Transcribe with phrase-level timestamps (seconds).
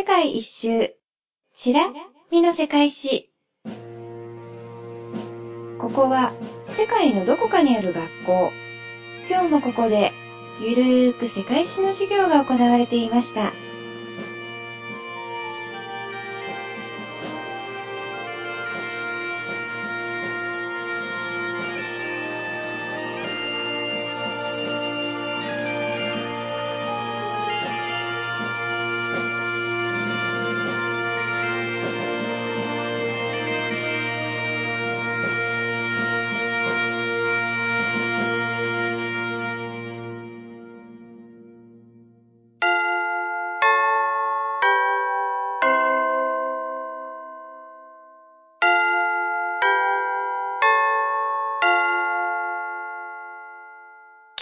[0.00, 0.90] 世界一周、
[1.52, 1.82] しら
[2.30, 3.28] みの世界史。
[5.78, 6.32] ここは
[6.66, 8.50] 世界のどこかにある学校。
[9.28, 10.10] 今日もここで
[10.58, 13.52] ゆるーく世界史の授業が行われていました。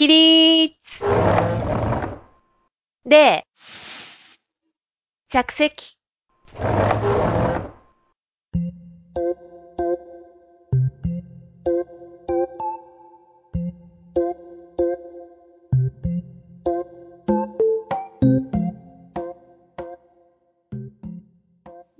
[0.08, 1.04] 起立
[3.04, 3.46] で、
[5.26, 5.98] 着席。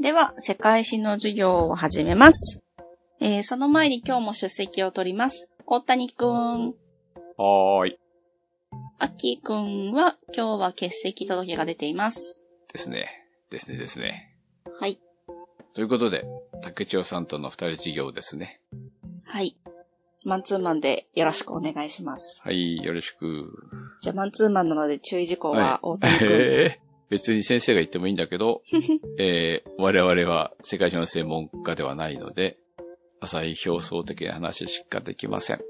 [0.01, 2.63] では、世界史の授業を始めます。
[3.21, 5.51] えー、その前に今日も出席を取ります。
[5.67, 6.75] 大谷くん、
[7.39, 7.99] はーい。
[8.99, 12.43] アッキーくんは今日は欠席届が出ています。
[12.73, 13.07] ですね。
[13.49, 14.35] ですねですね。
[14.81, 14.99] はい。
[15.73, 16.25] ということで、
[16.63, 18.61] 竹千代さんとの二人授業ですね。
[19.25, 19.57] はい。
[20.25, 22.43] マンツーマンでよろしくお願いします。
[22.43, 23.53] はい、よろしく。
[24.01, 26.29] じゃあ、マンツーマンなので注意事項は大谷くん。
[26.33, 28.63] えー別に先生が言ってもいいんだけど、
[29.17, 32.59] えー我々は世界中の専門家ではないので、
[33.21, 35.61] 浅い表層的な話しかできません。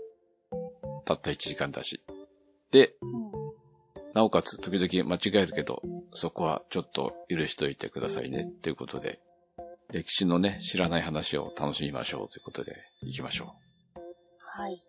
[1.08, 2.02] たった1時間だし。
[2.70, 2.94] で、
[4.14, 8.50] なおかつ時々間違えるけど、そこはちょっと許しといてくださいね。
[8.62, 9.20] ということで、
[9.90, 13.54] 歴史のね、知らない話を楽しみましょうということで、行きましょ
[14.40, 14.82] はい。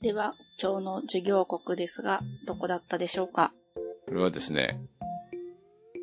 [0.00, 3.52] では、今日の授業国ですが、どこだったでしょうか？
[3.74, 3.80] う。
[4.08, 4.80] これはですね、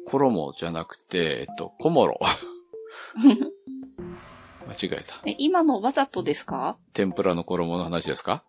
[0.05, 2.19] コロモじゃなくて、えっと、コモロ。
[4.67, 5.21] 間違えた。
[5.25, 6.77] え、今のわざとですか？
[6.93, 8.43] 天ぷらの衣の話ですか？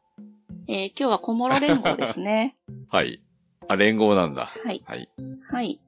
[0.66, 2.56] えー今日は小諸連合ですね。
[2.88, 3.22] はい。
[3.68, 4.46] あ、連合なんだ。
[4.46, 4.82] はい。
[4.86, 5.08] はい。
[5.50, 5.80] はい。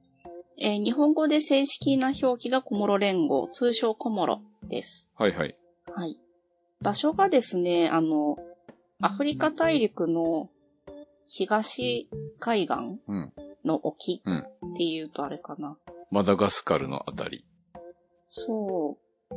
[0.59, 5.09] えー日本語で正式な表記が小諸連合、通称小諸です。
[5.15, 5.55] はいはい。
[5.95, 6.17] はい。
[6.81, 8.37] 場所がですね、あの、
[9.01, 10.49] アフリカ大陸の
[11.27, 12.07] 東
[12.39, 12.75] 海岸
[13.07, 13.33] うん。
[13.65, 15.77] の沖うんっていうとあれかな。
[16.11, 17.45] マダガスカルのあたり。
[18.29, 18.97] そ
[19.31, 19.33] う。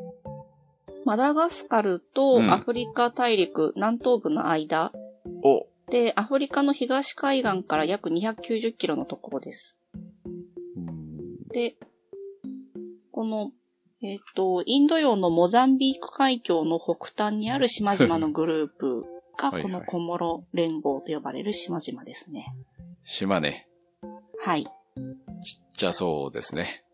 [1.05, 4.93] マダガスカルとうんアフリカ大陸南東部の間
[5.43, 9.79] おで、アフリカの東海岸から約290キロのところです。
[11.53, 11.77] で、
[13.11, 13.51] この、
[14.03, 19.05] えっ、と、インド洋のモザンビーク海峡の北端にある島々のグループ
[19.37, 22.47] が、 はいはいこのコモロ連合と呼ばれる島々ですね。
[23.03, 23.69] 島ね。
[24.43, 24.65] はい。
[25.43, 26.85] ちっちゃそうですね。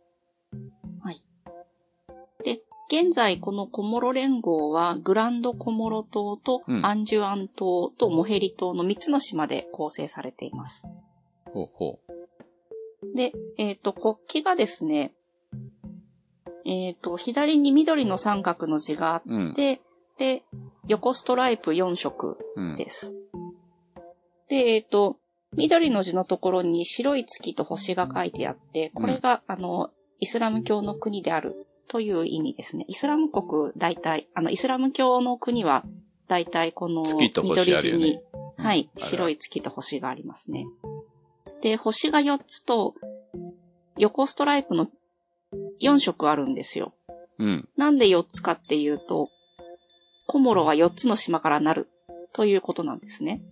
[2.99, 10.87] 現在このコモロ連合は、グランドコモロ島とうんアンジュアン島とモヘリ島の3つの島で構成されています。
[11.53, 11.99] ほうほ
[13.15, 15.12] で、えっ、と、国旗がですね、
[16.65, 19.35] えっ、と、左に緑の三角の字があっう。
[19.35, 19.55] うん。
[19.55, 19.83] て、
[20.19, 20.43] で、
[20.89, 22.77] 横ストライプ4色うん。
[22.79, 23.15] です。
[24.49, 25.19] で、えっ、と、
[25.55, 32.85] 緑の字のところに白い月と星が書いてあって、これが、あの、イスラム教の国であるという意味ですね。
[32.89, 35.85] イスラム国大体、あの、イスラム教の国は
[36.29, 38.23] 大体この緑字に、あるよね。
[38.57, 40.67] はい、白い月と星がありますね。
[41.63, 42.95] で、星が4つと、
[43.99, 44.89] 横ストライプの
[45.81, 46.95] 4色あるんですよ。
[47.39, 47.69] うん。
[47.77, 49.31] なんで4つかっていうと、
[50.27, 51.89] コモロは4つの島からなる
[52.33, 53.43] ということなんですね。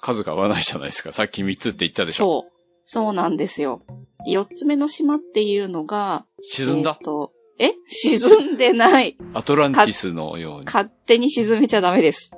[0.00, 1.12] 数が合わないじゃないですか。
[1.12, 2.24] さっき3つって言ったでしょ。
[2.24, 2.52] そう。
[2.84, 3.82] そうなんですよ。
[4.28, 6.96] 4つ目の島っていうのが、沈んだ？
[7.00, 7.72] えー、とえ？
[7.86, 9.16] 沈んでない。
[9.34, 10.64] アトランティスのように。
[10.64, 12.30] 勝手に沈めちゃダメです。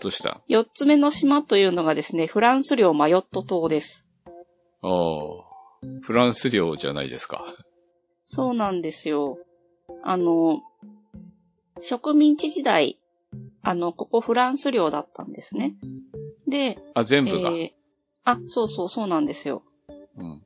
[0.00, 4.06] どうした？4つ目の島というのがですね、フランス領マヨット島です。
[4.82, 5.46] ああ。
[6.02, 7.44] フランス領じゃないですか。
[8.24, 9.38] そうなんですよ。
[10.02, 10.62] あの、
[11.80, 12.98] 植民地時代、
[13.62, 15.74] あの、ここフランス領だったんですね。
[16.48, 17.50] で、あ、全部が。
[17.50, 17.70] えー
[18.28, 19.62] あ、そうそう、そうなんですよ。
[20.16, 20.42] うん。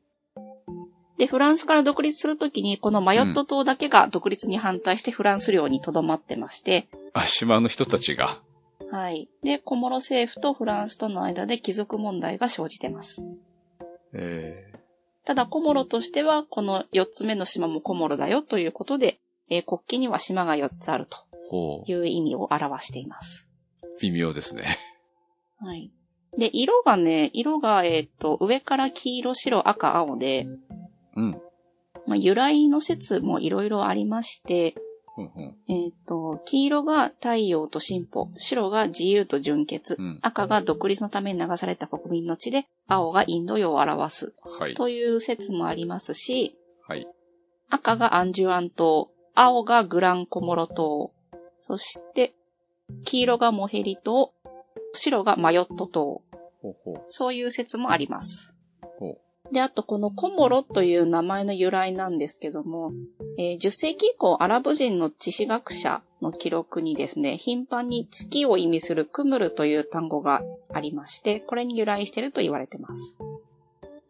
[1.21, 8.41] で、フランスから独立するときに、このマヨット島だけが独立に反対してフランス領に留まってまして、あ、島の人たちが。
[8.91, 9.29] はい。
[9.43, 13.23] で、コモロ政府とフランスとの間で貴族問題が生じてます。
[14.15, 14.73] え
[15.27, 19.21] ただ、コモロとしては、この4つ目の島もコモロだよということで、
[19.51, 21.19] えー国旗には島が4つあると。
[21.87, 23.47] いう意味を表しています。
[24.01, 24.79] 微妙ですね。
[25.59, 25.91] はい。
[26.39, 30.47] で、色がね、色が、えっ、と、上から黄色、白、赤、青で、
[31.17, 31.41] うん。
[32.07, 34.75] まあ、由来の説もいろいろありまして、
[35.17, 35.57] うんうん。
[35.69, 44.75] えっ、と、黄色が太陽と進歩、白が自由と純潔、うん赤が独立のために流された国民の地で、青がインド洋を表すはい。
[44.75, 47.07] という説もありますし、はい。
[47.69, 51.13] 赤がアンジュアン島、青がグランコモロ島、
[51.63, 52.35] そして、
[53.05, 54.33] 黄色がモヘリ島、
[54.93, 56.23] 白がマヨット島、
[56.63, 57.05] ほうほう。
[57.09, 58.55] そういう説もあります。
[58.99, 59.19] ほ
[59.53, 62.93] で、あとこのコモロという名前の由来なんですけども、
[63.39, 70.43] えー10世紀以降アラブ人の地史学者の記録にですね、頻繁に月を意味するクムルという単語が
[70.73, 73.19] ありまして、これに由来していると言われてます。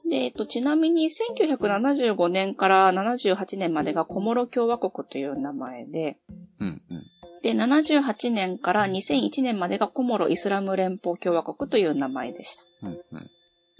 [0.08, 6.18] で、えっと、ちなみに1975年から78年までがコモロ共和国という名前で、
[6.58, 6.64] う。
[6.64, 7.06] うんうん。
[7.42, 12.64] で、78年から2001年までがコモロイスラム連邦共和国という名前でした。
[12.82, 13.30] うんうん。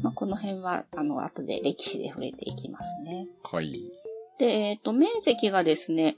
[0.02, 3.26] まあ、この辺は、あの、後で歴史で触れていきますね。
[3.42, 3.90] はい。
[4.38, 6.16] で、えっ、と、面積がですね、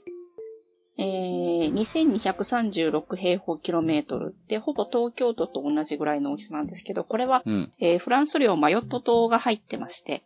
[0.97, 7.71] えー、2236平方キロメートルで、ほぼ東京都と同じぐらいの大きさなんですけど、これは、うん。
[7.79, 10.23] えーフランス領マヨット島が入ってまして、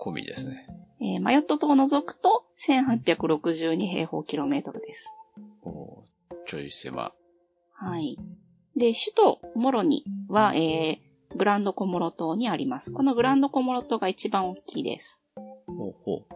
[0.00, 0.66] 込みですね。
[1.00, 5.12] えーマヨット島を除くと1862平方キロメートルです。
[5.62, 7.12] おーちょい狭。
[7.74, 8.16] はい。
[8.76, 11.07] で、首都モロニは、えー
[11.38, 12.92] グランドコモロ島にあります。
[12.92, 15.20] このグランドコモロ島が一番大きいです。
[15.66, 16.26] ほうほ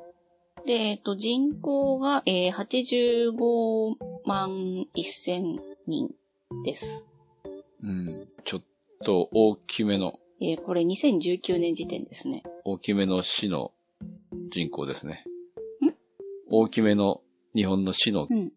[0.65, 5.59] で、えっと、人口が、えー85万1000
[5.89, 6.15] 人
[6.65, 7.05] です。
[7.83, 7.87] う。
[7.87, 8.29] うん。
[8.45, 8.63] ちょっ
[9.05, 12.45] と大きめの、えーこれ2019年時点ですね。
[12.65, 13.73] 大きめの市の
[14.53, 15.25] 人口ですね。
[15.85, 15.93] ん？
[16.49, 17.23] 大きめの
[17.57, 18.53] 日本の市のうん。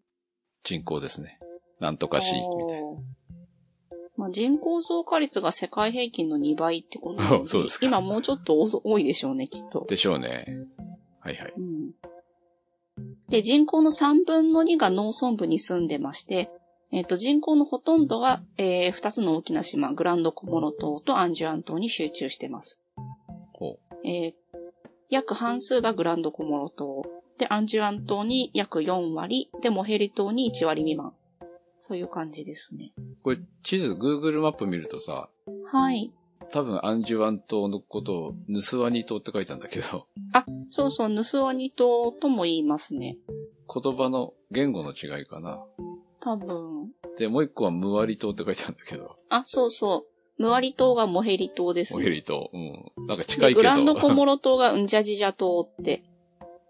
[0.62, 1.40] 人口ですね。
[1.80, 2.88] なんとか市みたいな。
[4.36, 9.86] 人口増加率が世界平均の2倍ってことなの そうですか今もうちょっと多多いでしょうね、きっと。
[9.88, 10.46] でしょうね。
[11.20, 11.54] はいはい。
[11.56, 11.92] うん。
[13.30, 16.50] で、人口の3分の2が農村部に住んでまして、
[16.92, 22.78] えっ、と、人口のほとんどが、えー、2つの大きな島、グランドコモロ島とアンジュアン島に集中してます。
[23.54, 24.34] ほえー
[25.08, 27.04] 約半数がグランドコモロ島。
[27.38, 29.50] で、アンジュアン島に約4割。
[29.62, 31.14] で、モヘリ島に1割未満。
[31.80, 32.92] そういう感じですね。
[32.98, 33.02] う。
[33.22, 35.28] これ地図、Google マップ見るとさ、
[35.70, 36.12] はい。
[36.50, 43.16] 多分アンジュワン島のことをヌスワニ島って書いてあるんだけど、あ、そうそう、ヌスワニ島とも言いますね。
[43.72, 45.64] 言葉の言語の違いかな。
[46.20, 46.92] 多分。
[47.18, 50.06] で、もう一個はムワリ島って書いてあるんだけど、あ、そうそ
[50.38, 50.42] う。
[50.42, 52.04] ムワリ島がモヘリ島ですモね。
[52.06, 52.50] ヘリ島。
[52.52, 53.06] うん。
[53.06, 53.60] なんか近でいけど。
[53.60, 56.04] グランドコモロ島がンジャジジャ島って。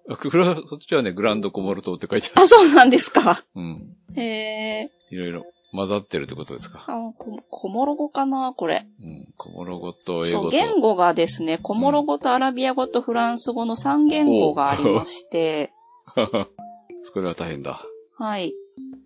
[0.06, 2.44] グラそっちはね、グランドコモロ島って書いてある。
[2.44, 3.42] あ、そうなんですか。
[3.56, 3.96] うん。
[4.16, 4.90] へえ。
[5.10, 6.84] いろいろ混ざってるってことですか？
[6.88, 8.86] あ、こ、コモロ語かなこれ。
[9.02, 9.26] うん。
[9.36, 10.56] コモロ語と英そう、語と。
[10.56, 15.72] 言語がですね、コモロ語とアラビア語とフランス語の3言語がありまして、
[17.02, 17.80] それは大変だ。
[18.18, 18.54] はい。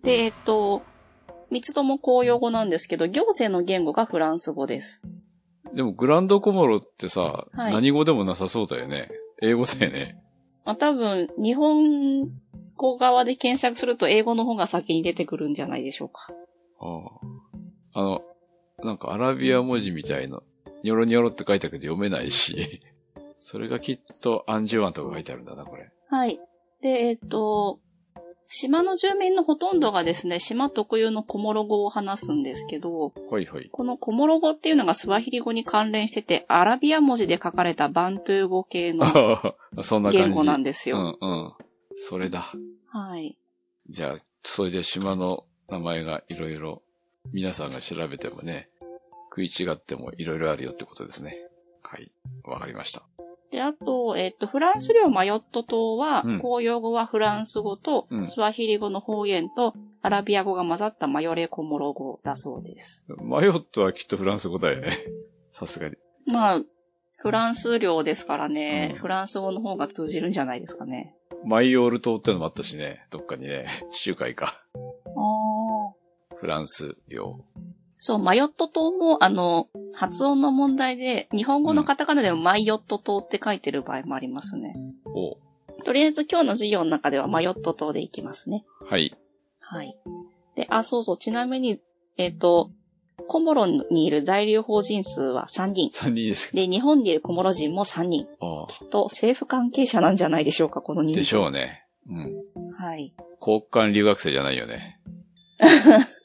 [0.03, 0.83] で、えっと、
[1.51, 5.01] 三つとも公用語なんですけど、行政の言語がフランス語です。
[5.73, 9.09] でもグランドコモロってさ、はい何語でもなさそうだよね。
[9.41, 10.15] 英語だよね。
[10.65, 12.29] まあ、多分、日本
[12.75, 16.29] 語側で検索すると英語の方が先に出てくるんじゃないでしょうか。
[16.79, 18.21] あああの、
[18.83, 20.43] なんかアラビア文字みたいの、
[20.83, 22.81] ニョロニョロって書いてあるけど読めないし、
[23.37, 25.91] それがきっとアンジュワンとか書いてあるんだな、これ。
[26.09, 26.39] はい。
[26.81, 27.79] で、えっと、
[28.53, 33.69] 島の住民のほとんどがですね、島特有のコモロ語を話すんですけど、ほいほい。
[33.71, 39.05] このコモロ語っていうのがスワヒリ語に関連してて、アラビア文字で書かれたバントゥー語系の。
[40.11, 41.17] 言語なんですよ。
[41.21, 41.53] うんうん。
[41.95, 42.51] それだ。
[42.87, 43.37] はい。
[43.89, 46.81] じゃあ、それで島の名前がいろいろ、
[47.31, 48.67] 皆さんが調べてもね、
[49.29, 51.37] 食い違ってもいろいろあるよってことですね。
[51.83, 52.11] はい。
[52.43, 53.03] わかりました。
[53.51, 63.05] で、あと、えっと、フランス領マヨット島は、うん公用語はフランス語と、うんスワヒリ語の方言と、アラビア語が混ざったマヨレコモロ語だそうです。
[63.21, 64.87] マヨットはきっとフランス語だよね。
[65.51, 65.95] さすがに。
[66.27, 66.61] まあ、
[67.17, 71.15] フランス領ですからね、うんフランス語の方が通じるんじゃないですかね。
[71.45, 74.53] マイオール島ってのもあったしね、どっかにね、地中海か。
[74.75, 74.79] あ
[76.33, 76.35] あ。
[76.37, 77.43] フランス領。
[78.03, 84.75] そう、マヨット島も、あの、発音の問題で、日本語のカタカナでもマイヨット島って書いてる場合もありますね。
[85.05, 85.37] お
[85.83, 88.65] とりあえず今日の授業の中ではマヨット島でいきますね。
[88.89, 89.15] はい。
[89.59, 89.95] はい。
[90.55, 91.79] で、あ、そうそう、ちなみに、
[92.17, 92.71] えっ、と、
[93.27, 95.89] コモロにいる在留邦人数は3人。
[95.89, 96.55] 3人です。
[96.55, 98.27] で、日本にいるコモロ人も3人。
[98.41, 101.19] あきっと政府関係者なんじゃないでしょうか、この人数。
[101.19, 101.85] あでしょうね。
[102.09, 102.73] うん。
[102.73, 103.13] はい。
[103.39, 104.99] 交換留学生じゃないよね。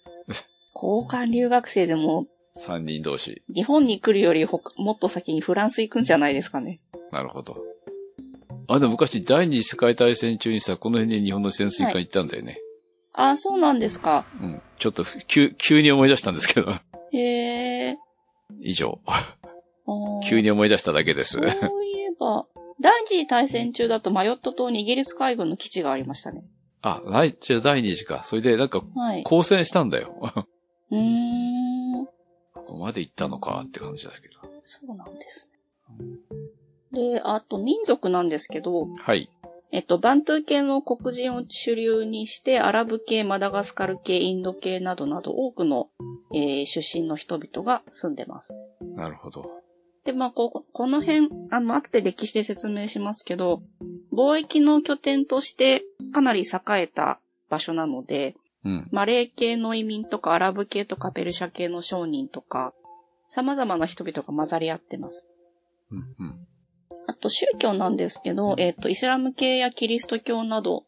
[0.76, 2.26] 交換留学生でも、
[2.58, 3.42] 3人同士。
[3.52, 6.80] 日本に来るよりほかもっと先にフランス行くんじゃないですかね。
[7.12, 7.56] なるほど。
[8.68, 12.58] あ、でも昔第二次世界大戦中にさ、この辺に日本の潜水艦行ったんだよね。
[13.12, 14.26] ああ、そうなんですか。
[14.40, 14.62] うん。
[14.78, 16.70] ちょっとふ急、急に思い出したんですけど。
[17.12, 17.98] へえ。
[18.60, 19.00] 以上。
[19.06, 21.38] あー急に思い出しただけです。
[21.38, 21.46] そう
[21.84, 22.46] いえば、
[22.80, 26.44] 第二次大戦中だとマヨット島にイギリス海軍の基地がありましたね。
[26.82, 28.22] あ、ない、じゃあ第二次か。
[28.24, 29.22] それでなんか、はい。
[29.22, 30.14] 交戦したんだよ。
[30.90, 32.06] うーん。
[32.06, 32.12] こ
[32.66, 34.34] こまで行ったのかって感じだけど。
[34.62, 35.50] そうなんです
[36.92, 37.10] ね。
[37.14, 39.28] で、あと民族なんですけど、はい。
[39.72, 45.88] えっと、バントゥー系の黒人を主流にして、アラブ系、マダガスカル系、インド系などなど多くの、
[46.32, 48.62] えー出身の人々が住んでます。
[48.94, 49.50] なるほど。
[50.04, 53.62] で、まあ、こうこの辺、あの、後で歴史で説明しますけど、
[54.12, 58.34] 貿易の拠点としてかなり栄えた場所なので、
[58.66, 58.88] うん。
[58.90, 62.74] マレー系の移民とかアラブ系とかペルシャ系の商人とか、
[63.28, 65.28] 様々な人々が混ざり合ってます。
[65.90, 65.98] うん。
[65.98, 66.46] うん。
[67.06, 70.84] あと宗教なんですけど、えっ、と、イスラム系やキリスト教など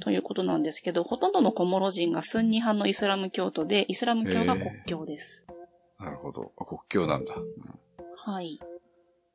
[0.00, 5.46] ということなんですけど、ほとんどのコモロ人がスンニ派のイスラム教徒で、イスラム教が国教です。
[5.98, 6.52] なるほど。
[6.58, 7.34] あ国境なんだ。
[8.16, 8.60] はい。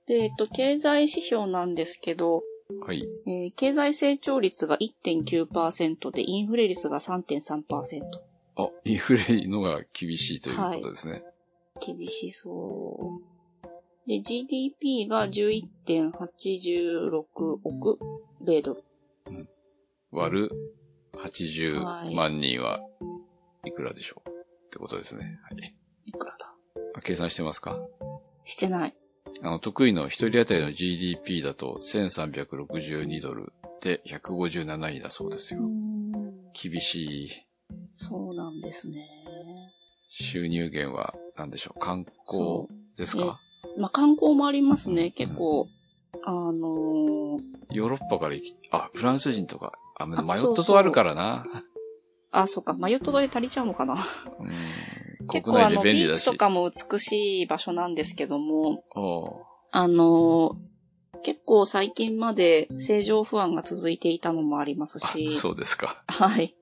[0.06, 2.49] で、えっ、と、経済指標なんですけど、うん
[2.86, 3.08] はい。
[3.26, 7.64] えー経済成長率が1.9%で、インフレ率が3.3%。
[8.58, 11.24] あ、インフレのが厳しいということですね。
[11.86, 13.68] 厳しそう。
[14.08, 17.22] で、GDP が11.86
[17.64, 18.00] 億
[18.42, 18.84] 米ドル。
[20.12, 20.50] 割る
[21.14, 22.82] 80万人は
[23.66, 24.30] いくらでしょう？
[24.30, 24.34] っ
[24.72, 25.40] てことですね。
[25.44, 25.76] はい。
[26.06, 26.54] いくらだ？
[26.96, 27.80] あ計算してますか？
[28.46, 28.96] してない。
[29.42, 35.62] あの、得意の一人当たりの GDP だと1362ドルで157位だそうですよ。
[36.54, 37.30] 厳しい
[37.94, 39.08] そうなんですね。
[40.10, 41.80] 収入源は何でしょう？
[41.80, 42.68] 観光
[42.98, 43.40] ですか？
[43.78, 45.12] まあ、観光もありますね。
[45.12, 45.68] 結構、
[46.26, 47.40] あのー
[47.72, 51.46] ヨーロッパから行き、あ、フランス人とか、あ、マヨッそうそうトとあるからな。
[52.32, 53.94] あ、そっか、マヨット島で足りちゃうのかな。
[53.94, 55.92] うん、結構あの、ビ。
[55.92, 58.84] ーチとかも美しい場所なんですけども、
[59.72, 60.70] あのー
[61.24, 66.02] 結構最近まで正常不安が続いていたのもありますあし、そうですか。
[66.08, 66.56] はい。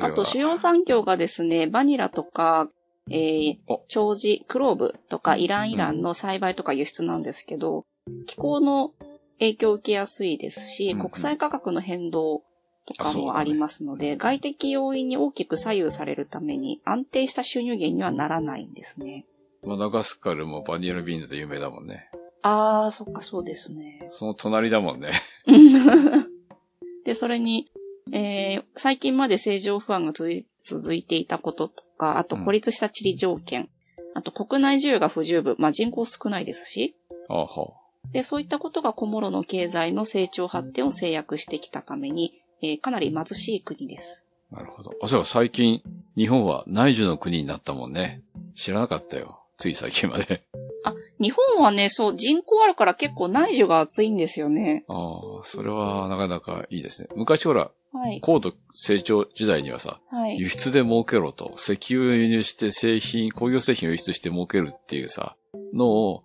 [0.00, 2.68] あと主要産業がですね、バニラとか、
[3.10, 7.84] えーお、長寿、クローブとかイランイランの栽培とか輸出なんですけど、
[8.26, 8.92] 気候の
[9.38, 12.42] 影響を受けやすいですし、うんうん国際価格の変動
[12.86, 19.26] とかもありますので、外的要因に大きく左右されるために安定した収入源にはならないんですね。
[19.64, 22.08] マダガスカルもバニラビーンズで有名だもんね。
[22.42, 24.06] あー、そっかそうですね。
[24.10, 25.10] その隣だもんね。
[27.04, 27.68] で、それに、
[28.12, 33.68] えー最近まで政情不安が続い続いていたこととか、あと孤立した地理条件、
[34.14, 36.94] あと国内需要が不十分、まあ人口少ないですし、
[37.28, 37.72] ああは
[38.12, 44.24] で、そういったことがコモロの経済の成長発展を制約してきたために、えーかなり貧しい国です。
[44.52, 44.56] あ。
[44.56, 44.92] なるほど。
[45.02, 45.82] あ、そう最近、
[46.16, 48.22] 日本は内需の国になったもんね。
[48.54, 49.42] 知らなかったよ。
[49.56, 50.46] つい最近まで。
[50.84, 54.84] あ、日本はね、そう、人口あるから結構内需が厚いんですよね。
[54.88, 54.94] あ
[55.40, 57.08] あ、それはなかなかいいですね。
[57.16, 58.20] 昔ほら、はい。
[58.20, 60.38] 高度成長時代にはさ、はい。
[60.38, 65.36] 輸出で儲けろと、石油を輸入して製品、工業製品を輸出して儲けるっていうさ、
[65.72, 66.24] のを、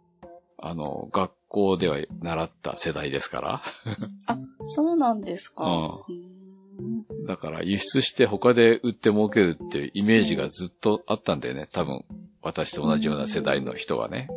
[0.57, 3.61] あの、学校では習った世代ですから。
[4.25, 5.65] あ、そうなんですか。
[6.07, 6.41] うん
[7.27, 11.67] だから輸出して他で売って儲けるっていうイメージがずっとあったんだよね。
[11.71, 12.03] 多分、
[12.41, 14.29] 私と同じような世代の人はね。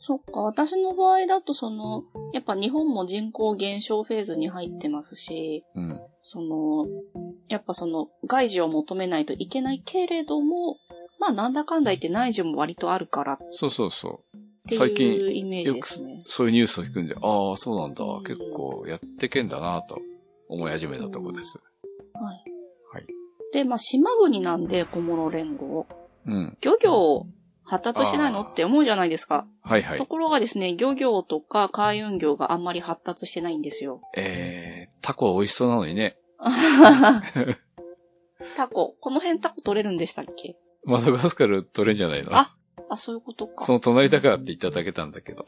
[0.00, 6.00] そっか、私の場合だとその、やっぱ日本も人口減少フェーズに入ってますし、うん。
[6.22, 6.86] その、
[7.48, 10.78] やっぱその、外需を求めないといけないけれども、
[11.18, 14.18] まあなんだかんだ言って内需も割とあるからっそうそうそう。
[14.18, 14.24] て
[14.68, 16.24] 最近いうイメージですね。
[16.26, 18.24] そういうニュースを聞くんで、ああ、そうなんだうん。
[18.24, 20.00] 結構やってけんだなと
[20.48, 21.60] 思い始めたとこです。
[22.14, 22.44] はい。
[22.92, 23.06] はい。
[23.52, 25.86] で、まあ島国なんで小諸連合。
[26.26, 26.56] うん。
[26.60, 27.26] 漁業
[27.64, 29.46] 発達してないのって思うじゃないですか。
[29.62, 30.06] はいはいと。
[30.06, 34.00] ころがですね、漁業とか海運業があんまり発達してないんですよ。
[34.16, 36.16] えー、タコは美味しそうなのにね。
[38.56, 38.94] タコ。
[39.00, 40.56] この辺タコ取れるんでしたっけ？
[40.84, 42.36] マダガスカル取れんじゃないの？
[42.36, 42.54] あ
[42.88, 43.64] あ、そういうことか。
[43.64, 45.44] その隣だからって言っただけなんだけど。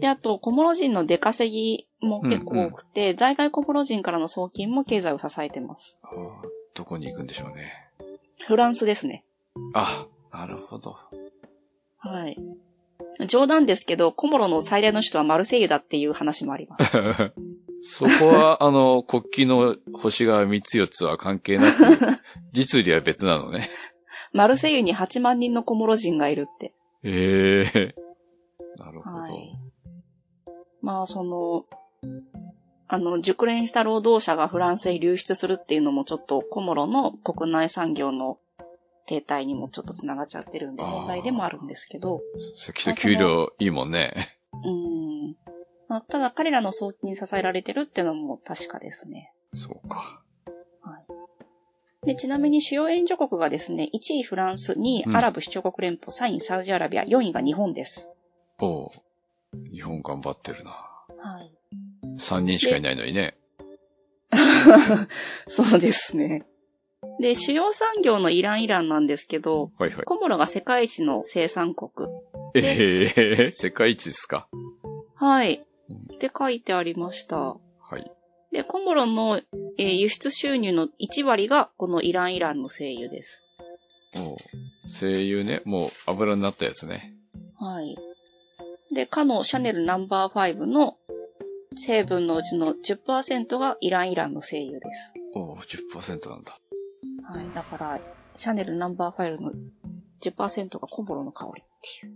[0.00, 5.98] で、あと、小諸人の出稼ぎも結構多くて、在外小諸人からの送金も経済を支えてます。
[6.74, 7.72] どこに行くんでしょうね。
[8.46, 9.24] フランスですね。
[9.74, 10.96] あ、なるほど。
[11.98, 12.36] はい。
[13.26, 17.32] 冗談ですけど、コモロの最大の首都はマルセイユだっていう話もあります。
[17.80, 21.68] そこは、あの、国旗の星が3つ4つは関係なく、
[22.52, 23.70] 実利は別なのね。
[24.32, 26.72] マルセイユに8万人のコモロ人がいるって。
[27.02, 27.94] ええ
[28.76, 29.16] なるほど。
[29.18, 29.58] はい。
[30.82, 31.66] まあ、その、
[32.86, 38.38] あの、熟練した労働者がフランスへ流出するっていうのもちょっとコモロの国内産業の
[39.06, 42.20] 停滞にもちょっと繋がっちゃってるんで問題でもあるんですけど、
[42.74, 44.12] きっと給料いいもんね。
[44.64, 45.36] うん。
[45.88, 49.32] まあ、ただ彼らの送金に支えられてるっていうのも確かですね。
[49.52, 50.22] そうか。
[52.08, 58.08] で、ちなみに主要援助国がですね、1位フランス、2位うんアラブ首長国連邦、3位サウジアラビア、4位が日本です。
[58.58, 58.90] おう
[59.70, 60.70] 日本頑張ってるな。
[60.70, 61.52] はい。
[62.18, 63.36] 3人しかいないのにね。
[65.48, 66.46] そうですね。
[67.20, 70.04] で、主要産業のイランイランなんですけど、はいはい。
[70.06, 72.08] コモロが世界一の生産国。
[72.54, 74.48] ええ世界一ですか。
[75.14, 75.62] はい。
[75.90, 77.58] うんって書いてありました。
[78.52, 78.54] はい。
[78.54, 79.40] で、コモロの、
[79.78, 83.42] えー輸出収入の1割がこのイランイランの精油です。
[84.16, 84.36] おう
[84.88, 85.60] 声優ね。
[85.64, 87.14] もう油になったやつね。
[87.58, 87.96] はい。
[88.92, 90.96] で、かのシャネルナンバー5の
[91.76, 95.12] 成分のうちの10%がイランイランの精油です。
[95.34, 96.52] おう10%なんだ。
[97.24, 97.54] はい。
[97.54, 98.00] だから、
[98.36, 99.52] シャネルナンバー5の
[100.22, 101.64] 10%がコモロの香りっ
[102.00, 102.14] ていう。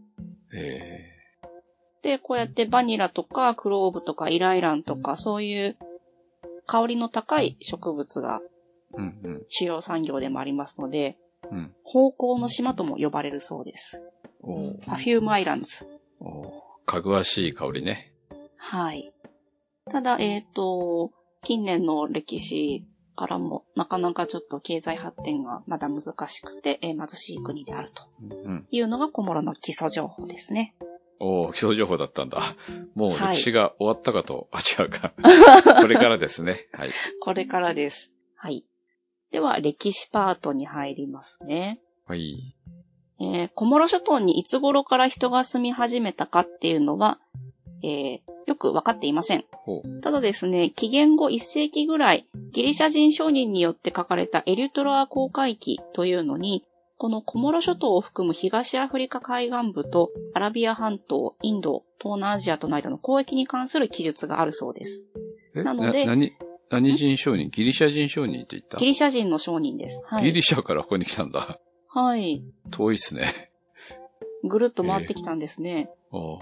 [0.55, 1.13] え
[2.03, 5.77] で、こうやってバニラとかクローブとかイライランとかそういう
[6.67, 8.41] 香りの高い植物が
[8.95, 9.43] えうんうん。
[9.49, 11.17] 主要産業でもありますので、
[11.51, 11.75] うん。
[11.85, 14.03] 芳香の島とも呼ばれるそうです。
[14.87, 15.87] パフュームアイランズ。
[16.87, 18.13] かぐわしい香りね。
[18.57, 19.13] はい。
[19.91, 21.11] ただ、えっ、と、
[21.43, 28.67] 近年の歴史からもなかなかちょっと経済発展がまだ難しくて、えー貧しい国であるとうんうん。
[28.71, 30.75] いうのがコモロの基礎情報ですね。
[31.23, 32.41] おお基礎情報だったんだ。
[32.97, 35.13] もうはい歴史が終わったかと、あ、違うか。
[35.81, 36.67] これからですね。
[36.73, 36.91] はい。
[37.21, 38.11] これからです。
[38.35, 38.65] はい。
[39.31, 41.81] では、歴史パートに入りますね。
[42.07, 42.57] はい。
[43.21, 47.21] えー、コモロ諸島にいつ頃から人が住み始めたかっていうのは、
[47.85, 49.45] えー、よくわかっていません。
[50.03, 56.65] ただですね、紀元後1世紀ぐらい、ギリシャ人商人によって書かれたエリュトロア航海記というのに、
[57.03, 65.05] このコモロ諸島を含む東アフリカ海岸部とアラビア半島、インド、東南アジアとの間の交易に関する記述があるそうです。
[65.57, 66.33] え、なので何、
[66.71, 67.51] 何人商人？
[67.51, 68.79] ギリシャ人商人って言った？
[68.79, 70.01] ギリシャ人の商人です。
[70.05, 70.27] はい。
[70.27, 71.59] ギリシャからここに来たんだ。
[71.89, 72.45] はい。
[72.71, 73.51] 遠いっすね。
[74.45, 75.91] ぐるっと回ってきたんですね。
[76.13, 76.41] おう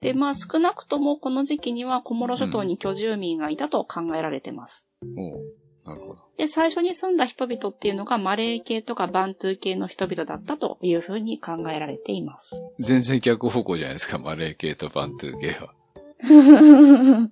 [0.00, 4.84] で、まあ少なくともこの時期にはコモロ諸島に居住民がいたと考えられてます。
[5.16, 5.42] おう
[5.84, 6.20] なるほど。
[6.36, 12.62] で、最初に住んだ人々っていうのがマレー系とかバントゥー系の人々だったというふうに考えられています。
[12.78, 14.18] 全然逆方向じゃないですか。
[14.18, 15.74] マレー系とバントゥー系は。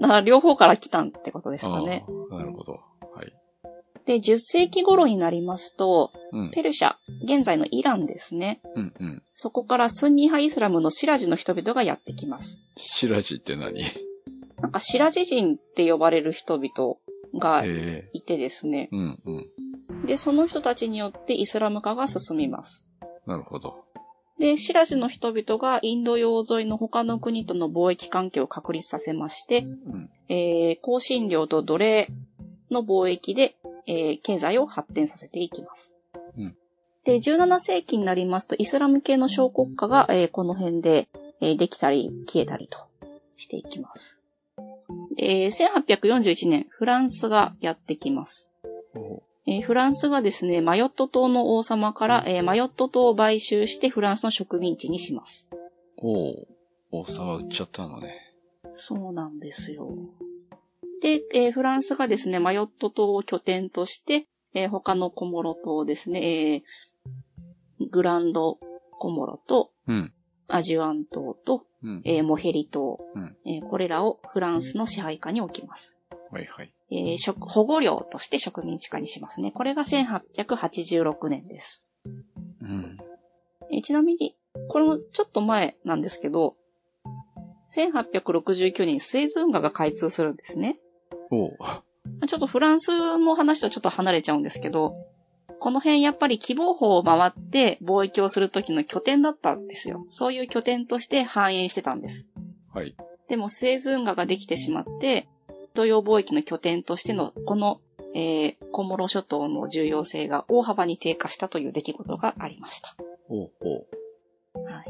[0.00, 2.04] だから両方から来たってことですかね。
[2.30, 2.80] なるほど。
[3.14, 3.32] はい。
[4.04, 6.50] で、10世紀頃になりますと、うん。
[6.50, 6.94] ペルシャ、
[7.24, 8.60] 現在のイランですね。
[8.74, 9.22] うんうん。
[9.34, 12.60] そこからスンニ派イスラムのシラジの人々がやってきます。
[12.76, 13.84] シラジって何？
[14.60, 16.96] なんかシラジ人って呼ばれる人々
[17.38, 18.88] がええいてですね。
[18.92, 20.06] うんうん。
[20.06, 22.86] で、その人たちによってイスラム化が進みます。
[23.26, 23.84] なるほど。
[24.38, 30.10] で、シラジの人々がインド洋沿いの他の国との貿易関係を確立させまして、うん。
[30.28, 32.08] えー、香辛料と奴隷
[32.70, 35.96] の貿易で、えー経済を発展させていきます。
[36.36, 36.56] うん
[37.04, 41.08] で、17世紀になりますと、イスラム系の小国家が、えーこの辺で、
[41.40, 42.78] えーできたり消えたりと
[43.36, 44.15] していきます。
[45.18, 48.50] えー1841年、フランスがやってきます。
[49.46, 55.48] えーフランスがですね、マヨット島の王様から、えーマヨット島を買収してフランスの植民地にします。
[55.98, 56.46] おう
[56.90, 58.14] 王様売っちゃったのね。
[58.76, 59.88] そうなんですよ。
[61.02, 68.58] で、えーフランスがですね、マヨット島を拠点として、えー他のコモロ島ですね、えーグランド
[68.98, 70.12] コモロとうん。
[70.48, 72.02] アジュアン島と、うん。
[72.04, 75.96] えーモヘリ島、うんえーこれらをフランスの支配下に置きます。
[76.30, 76.72] はいはい。
[76.90, 79.52] えー食保護領として植民地化にしますね。
[79.52, 81.84] これが1886年です。
[82.60, 82.98] うん。
[83.72, 84.36] えーちなみに、
[84.68, 86.56] これもちょっと前なんですけど、
[87.76, 90.78] 1869年にスエズ運河が開通するんですね。
[91.30, 91.56] おう
[92.26, 94.94] ちょっとフランスの話とちょっと離れちゃうんですけど、
[95.58, 100.04] この辺やっぱり希望法を回って貿易をする時の拠点だったんですよ。
[100.08, 102.26] そういう拠点として繁栄してたんです。
[102.72, 102.94] はい。
[103.28, 105.26] でもスエズ運河ができてしまって、
[105.72, 107.80] 東洋貿易の拠点としてのこの、
[108.14, 112.96] えー、コモロ諸島の重要性が大幅に低下したという出来事がありました。
[113.28, 113.86] ほうほ
[114.64, 114.84] はい。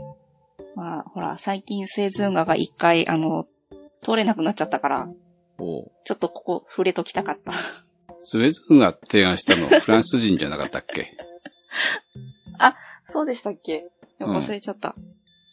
[0.75, 3.47] まあ、ほら、最近スエズ運河が一回、あの、
[4.03, 5.09] 通れなくなっちゃったから。
[5.59, 7.53] ちょっとここ触れときたかった。
[8.27, 11.13] スウェーズ軍が提案したの フランス人じゃなかったっけ？
[13.09, 13.91] そうでしたっけ？
[14.21, 14.95] 忘れちゃった。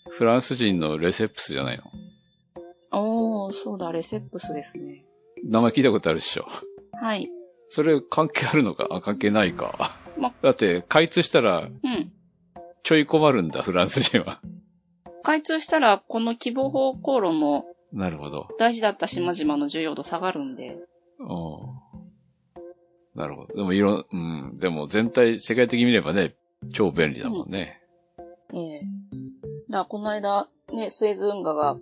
[0.09, 1.83] フランス人のレセプスじゃないの？
[2.91, 5.05] おー、そうだ、レセップスですね。
[5.43, 6.47] 名前聞いたことあるでしょ。
[6.93, 7.29] はい。
[7.69, 8.87] それ関係あるのか？
[8.91, 9.95] あ、関係ないか。
[10.17, 12.11] まだって、開通したら、うん。
[12.83, 14.41] ちょい困るんだ、フランス人は。
[15.23, 18.47] 開通したら、この希望方向路のなるほど。
[18.59, 20.75] 大事だった島々の重要度下がるんで。
[21.21, 21.75] お
[23.15, 23.55] なるほど。
[23.55, 24.57] でも、いろ、うん。
[24.59, 26.35] でも、全体、世界的に見ればね、
[26.71, 27.81] 超便利だもんね。
[28.53, 28.81] ええ
[29.69, 31.79] だからこの間、ね、スエズ運河が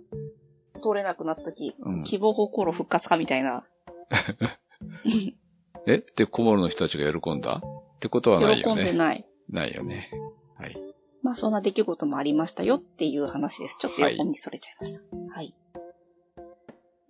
[0.82, 2.04] 通れなくなった時、うん。
[2.04, 3.64] 希望方向路復活かみたいな。
[5.86, 6.02] え？
[6.16, 7.62] で、コモロの人たちが喜んだ？
[7.96, 8.82] ってことはない喜よね。
[8.82, 9.26] んでない。
[9.50, 10.10] ないよね。
[10.56, 10.76] はい。
[11.22, 13.78] まあそんな出来事もありましたよっていう話です。
[13.78, 15.00] ちょっと横にそれちゃいました。
[15.34, 15.54] はい。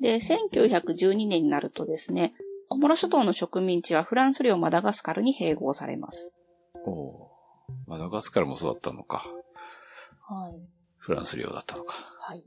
[0.01, 2.35] で、1912年になるとですね、
[2.73, 6.33] コモロ諸島の植民地はフランス領マダガスカルに併合されます。
[6.87, 9.27] おおーマダガスカルもそうだったのか。
[10.27, 10.55] はい。
[10.97, 11.95] フランス領だったのか。
[12.19, 12.43] はい。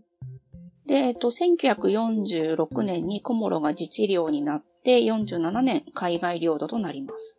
[0.87, 7.37] で、えっと、1946年にコモロが自治領になって、47年海外領土となります。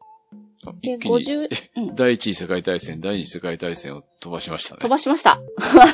[0.64, 4.80] あで、一気に50、うん、第一次世界大戦、第二次世界大戦を飛ばしましたね。
[4.80, 5.40] 飛ばしました。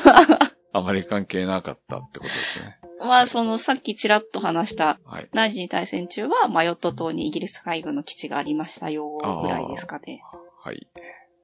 [0.73, 2.82] あまり関係なかったってことですね。
[3.03, 5.29] まあ、その、さっきちらっと話した、はい。
[5.33, 10.21] 第二次大戦中は、マヨット島にイギリス海軍の基地がありましたよ、ぐらいですかね。
[10.63, 10.87] はい。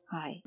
[0.07, 0.43] はい。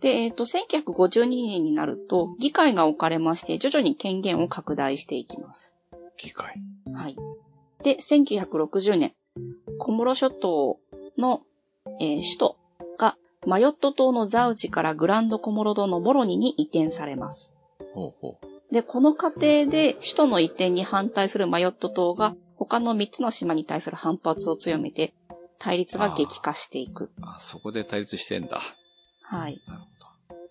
[0.00, 5.76] で、えっ、と、1952年になると、議会が置かれまして、徐々に権限を拡大していきます。
[6.18, 6.60] 議会。
[6.92, 7.16] はい。
[7.82, 9.14] で、1960年、
[9.78, 10.78] コモロ諸島
[11.16, 11.42] の、
[12.00, 12.56] えー首都
[12.98, 17.54] が、マヨット島のザウチからグランドコモロ島のモロニに移転されます。
[17.94, 18.59] ほうほう。
[18.72, 25.14] で、この過程で首都の移転に反対するマヨット島が他の3つの島に対する反発を強めて、
[25.58, 27.10] 対立が激化していく。
[27.22, 28.60] あ、そこで対立してんだ。
[29.22, 29.60] はい。
[29.66, 29.86] なるほ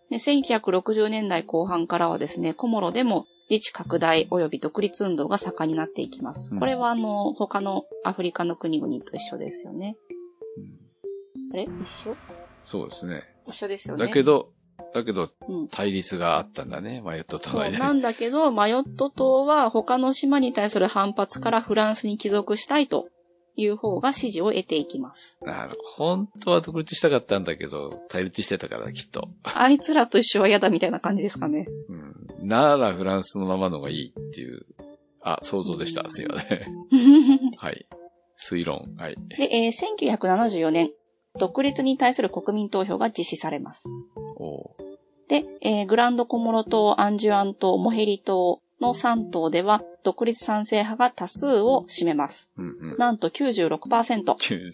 [0.09, 6.53] で1960年代後半からはですね、コモロでも自治拡大及び独立運動が盛んになっていきます。
[6.53, 9.95] うんこれはあの、他のアフリカの国々と一緒ですよね。
[11.55, 11.63] ど。
[11.63, 11.83] うん、あれ？
[11.83, 12.15] 一緒？
[12.61, 13.21] そうですね。
[13.47, 14.07] 一緒ですよね。
[14.07, 14.51] だけど、
[14.93, 15.67] だけど、うん。
[15.67, 17.77] 対立があったんだね、マヨットそう、隣で。
[17.77, 23.07] なんだけど、マヨット島は他の島に対する反発からフランスに帰属したいと
[23.55, 25.37] いう方が支持を得ていきます。
[25.41, 29.29] なる本当は独立したかったんだけど、対立してたから、きっと。
[29.43, 31.67] あいつらと一緒は嫌だみたいな感じですかね。
[31.89, 32.47] うん。
[32.47, 34.65] ならフランスのままのがいいっていう、
[35.21, 36.09] あ、想像でした。
[36.09, 36.61] すいません。
[37.57, 37.85] はい。
[38.39, 38.95] 推論。
[38.97, 39.15] はい。
[39.37, 39.71] で、えー
[40.07, 40.91] 1974年、
[41.37, 43.83] 独立に対する国民投票が実施されます。
[45.27, 52.49] で、えーグランドコモロ島、アンジュアン島、モヘリ島の3島では、独立賛成派が多数を占めます。
[52.57, 52.97] うんうん。
[52.97, 54.23] なんと96%。
[54.23, 54.71] 90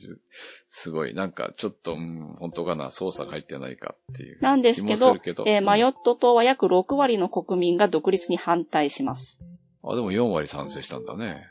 [0.68, 1.14] すごい。
[1.14, 4.42] なんか、ちょっと、うん、本当かな、操作が入ってないかっていう。
[4.42, 9.40] なんですけどけどえーマヨット島は約6割の国民が独立に反対します。
[9.84, 11.44] あ、でも4割賛成したんだね。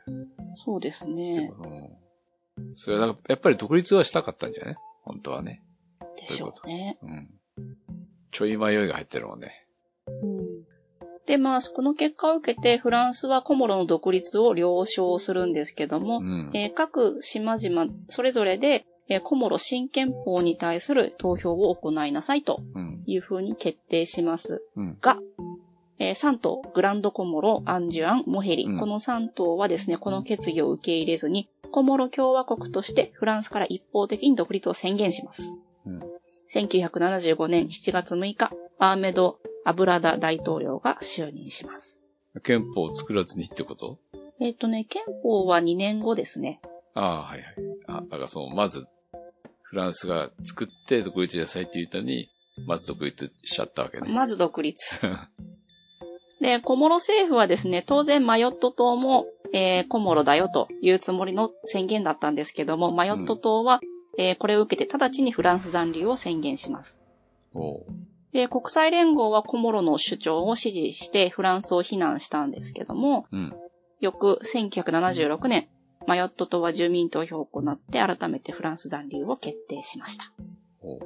[0.64, 1.50] そうですね。
[2.56, 2.74] うん。
[2.74, 4.76] それは、だからやっぱり独立はしたかったんじゃない？
[5.04, 5.62] 本当はね。
[6.16, 6.98] でしょうね。
[7.02, 7.28] うん。
[8.30, 9.66] ちょい迷いが入ってるもんね。
[10.22, 10.44] うん
[11.26, 16.50] で、まあ、この結果を受けて、フランスはコモロの独立を了承するんですけども、うん。
[16.52, 23.02] えー各島々、それぞれで、えーコモロ新憲法に対する投票を行いなさいとうん。
[23.06, 24.98] いうふうに決定しますうん。
[25.00, 25.18] が、
[25.98, 35.42] え3島、グランドコモロ、アンジュアン、モヘリ、うんこの3島はですね、この決議を受け入れずに、コモロ共和国としてフランスから一方的に独立を宣言します。
[35.84, 36.02] うん。
[36.48, 41.98] 1975年7月6日、アーメド・アブラダ大統領が就任します。
[42.44, 43.98] 憲法を作らずにってこと？
[44.38, 46.60] えっ、とね、憲法は2年後ですね。
[46.94, 47.54] ああ、はいはい。
[47.88, 48.87] あ、だからその、まず、
[49.64, 52.28] フランスが作って独立しなさいって言ったのに、
[52.68, 54.12] まず独立しちゃったわけね。
[54.12, 55.00] まず独立。
[56.40, 63.80] で、コモロ政府はですね、当然マヨット島も、えーコモロだよというつもりの宣言だったんですけども、マヨット島は、
[64.18, 66.98] えーこれを受けて直ちにフランス残留を宣言します。
[68.32, 73.54] で、国際連合はコモロの主張を支持してフランスを非難したんですけども、うん。
[74.00, 75.68] 翌1976年、
[76.08, 80.32] マヨット島は住民投票を行って改めてフランス残留を決定しました。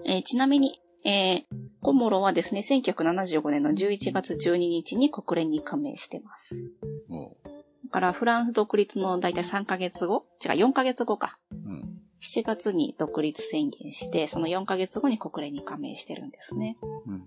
[0.06, 6.64] えーちなみに、えーコモロはですね、1975年の11月12日に国連に加盟してます。
[7.88, 10.26] だからフランス独立のだいたい3ヶ月後？
[10.44, 11.38] 違う、4ヶ月後か。
[11.50, 12.00] うん。
[12.20, 16.76] 7月に独立宣言して、その4ヶ月後に国連に加盟してるんですね。
[17.06, 17.26] うん。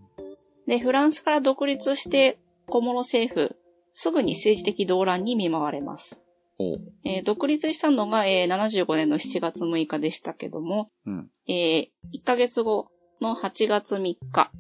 [0.68, 3.56] で、フランスから独立して、コモロ政府、
[3.92, 6.22] すぐに政治的動乱に見舞われます。
[7.06, 11.32] えー独立したのが、えー75年の7月6日でしたけども、うん。
[11.48, 14.52] えー1ヶ月後の8月3日、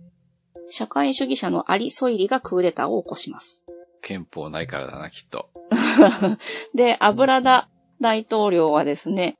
[0.69, 3.63] 社会主義者のアリ・ソイリがクーデターを起こします。
[4.01, 5.49] 憲法ないからだな、きっと。
[6.75, 9.37] で、アブラダ大統領はですね、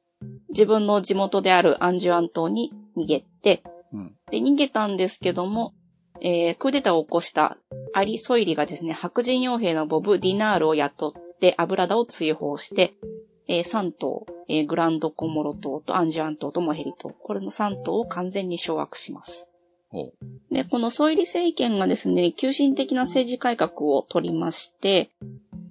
[0.50, 4.16] 自分の地元であるアンジュアン島に逃げて、うん。
[4.30, 5.74] で、逃げたんですけども、
[6.22, 7.58] えークーデターを起こした
[7.94, 12.94] アリ・ソイリがですね、白人傭兵のボブ・ディナールを雇ってアブラダを追放して、
[13.48, 19.51] え3島、えーグランドコモロ島とアンジュアン島とモヘリ島、これの3島を完全に掌握します。
[20.52, 25.12] で、このソイリ政権がですね、急進的な政治改革を取りまして、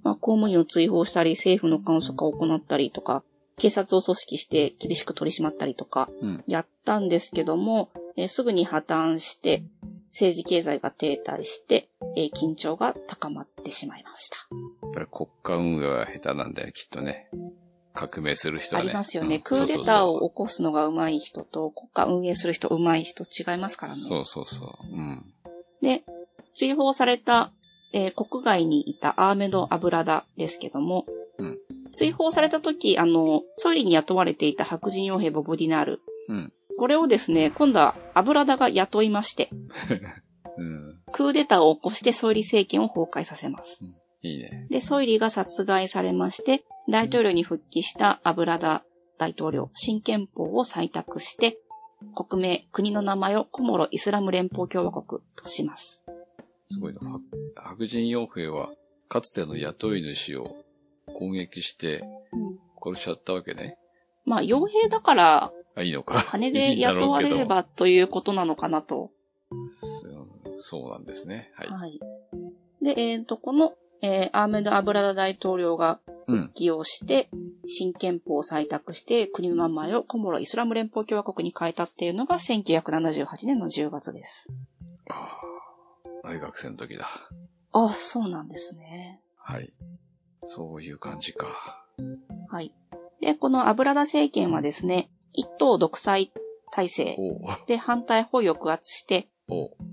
[0.03, 3.23] まあ、公務員を追放したり、政府の監視化を行ったりとか、
[3.57, 6.43] 警察を組織して厳しく取り締まったりとか、うん。
[6.47, 9.63] やったんですけども、えーすぐに破綻して、
[10.09, 14.37] 政治経済が停滞して、えー緊張が高まってしまいました。
[14.81, 17.29] やっぱり国家運営は下手なんだよ、きっとね。
[17.93, 18.83] 革命する人ね。
[18.83, 19.35] りますよね。
[19.35, 23.99] うんクーデターを起こすのが上手い人と、国家運営する人上手い人違いますからね。
[23.99, 24.95] そうそうそうそう。
[24.95, 25.33] うん。
[25.81, 26.03] で、
[26.53, 27.51] 追放された、
[27.93, 31.05] えー国外にいたアーメド・アブラダですけども、
[31.37, 31.59] うん
[31.91, 36.01] 追放された時、あの、ソイリに雇われていた白人傭兵ボブ・ディナール。
[36.29, 36.53] うん。
[36.77, 39.49] これをですね、今度はアブラダが雇いまして、
[40.57, 41.01] うん。
[41.11, 43.83] クーデターを起こしてソイリ政権を崩壊させます。
[44.21, 44.67] いいね。
[44.69, 48.83] で、ソイリが殺害されまして、大統領に復帰したアブラダ
[49.17, 51.57] 大統領、新憲法を採択して、
[52.15, 56.03] 国名、国の名前をコモロ・イスラム連邦共和国とします。
[56.65, 56.99] すごいな。
[56.99, 57.21] 白
[57.55, 58.71] 白人傭兵は、
[59.07, 60.55] かつての雇い主を
[61.07, 62.03] 攻撃して
[62.83, 63.77] 殺しちゃったわけね。
[64.25, 66.21] まあ、傭兵だから、あ、いいのか。
[66.27, 69.11] 金いで雇われればということなのかなと。
[70.57, 71.51] そうなんですね。
[71.55, 71.67] はい。
[71.69, 71.99] はい。
[72.81, 75.99] で、えっ、と、この、えーアーメド・アブラダ大統領が
[76.33, 76.51] うん。
[76.53, 77.29] 起用して、
[77.67, 84.47] 新憲法を採択して、国の名前をコモロ・イスラム連邦共和国に変えたっていうのが1978年の10月です。
[85.09, 85.51] ああ
[86.23, 87.07] 大学生の時だ。
[87.73, 89.21] あ、そうなんですね。
[89.37, 89.73] はい。
[90.43, 91.85] そういう感じか。
[92.49, 92.73] はい。
[93.21, 96.31] で、このアブラダ政権はですね、一党独裁
[96.71, 97.17] 体制。
[97.67, 99.29] で反対法を抑圧して。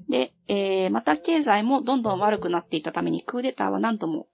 [0.08, 4.28] で、えー、また経済もどんどん悪くなっていたためにクーデターは何度も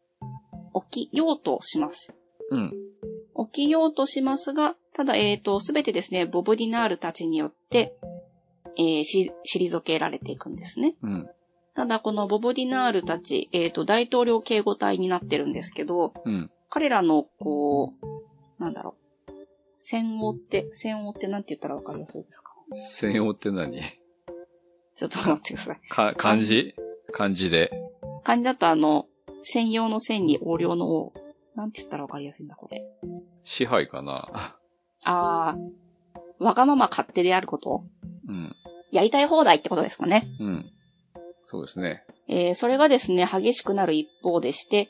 [0.91, 2.15] 起きようとします。
[2.51, 2.73] うん。
[3.53, 7.97] 起きようとしますが、ただ、えっ、と、すべてですね、ボブ・ディナールたちによって、
[8.77, 10.95] えーし、退けられていくんですね。
[11.03, 11.31] うん。
[11.75, 16.51] ただ、このボブ・ディナールたち、えっ、と、大統領警護隊になってるんですけど、うん。
[16.71, 18.95] 彼らの、こう、なんだろ
[19.29, 19.33] う。
[19.77, 22.53] 戦王って、戦王ってなんて言ったらわかりやすいですか？
[22.73, 23.81] 専用って何？
[24.95, 25.81] ちょっと待ってください。
[25.89, 26.75] か、漢字？
[27.13, 27.71] 漢字で。
[28.23, 29.07] 漢字だとあの、
[29.45, 31.13] 専用の線に横領の王。
[31.55, 32.83] なんて言ったらわかりやすいんだ、これ。
[33.45, 34.29] 支配かな
[35.05, 37.85] あー、わがまま勝手であること？
[38.29, 38.57] うん。
[38.91, 40.27] やりたい放題ってことですかね。
[40.41, 40.71] うん。
[41.47, 42.03] そうですね。
[42.29, 44.89] えーそれがですね、激しくなる一方でして、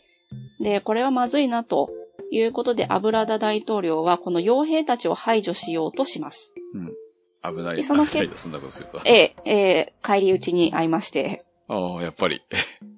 [0.60, 1.90] で、これはまずいなと
[2.30, 6.54] いうことで、アブラダ大統領はこの傭兵たちを排除しようとします。
[6.74, 7.56] うん。
[7.56, 7.76] 危ない。
[7.76, 9.00] でその 結危ないだ、そんなことすると。
[9.04, 12.40] えーえー帰り討ちに会いまして、ああ、やっぱり。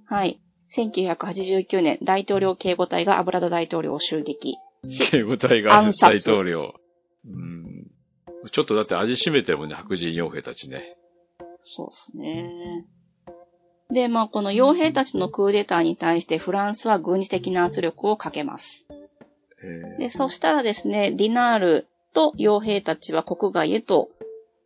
[0.07, 0.40] はい。
[0.77, 4.57] 1989年、大統領警護隊がアブラダ大統領を襲撃。
[5.11, 6.75] 警護隊が暗殺大統領。
[7.27, 7.91] うん。
[8.51, 10.97] ちょっとだって味しめてるもんね、白人傭兵たちね。
[11.62, 12.85] そうですね。
[13.91, 18.87] で、まあ、この傭兵たちのクーデターに対してフランスは軍事的な圧力をかけます。
[19.62, 24.09] へで、そしたらですね、ディナールと傭兵たちは国外へと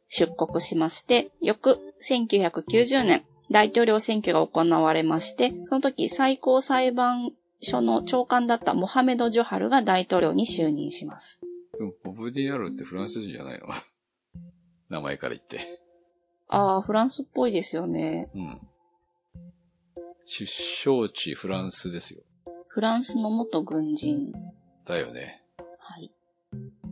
[0.09, 11.41] 出国しまして、翌1990年、大統領選挙が行われまして、その時最高裁判所の長官だったモハメド・ジョハルが大統領に就任します。
[11.79, 13.67] でも、ボブ・ディアルってフランス人じゃないの？
[14.89, 15.81] 名前から言って。
[16.49, 18.29] ああ、フランスっぽいですよね。
[18.35, 18.61] うん。
[20.27, 22.23] 出生地フランスですよ。
[22.69, 24.33] フランスの元軍人。
[24.85, 25.43] だよね。
[25.79, 26.11] はい。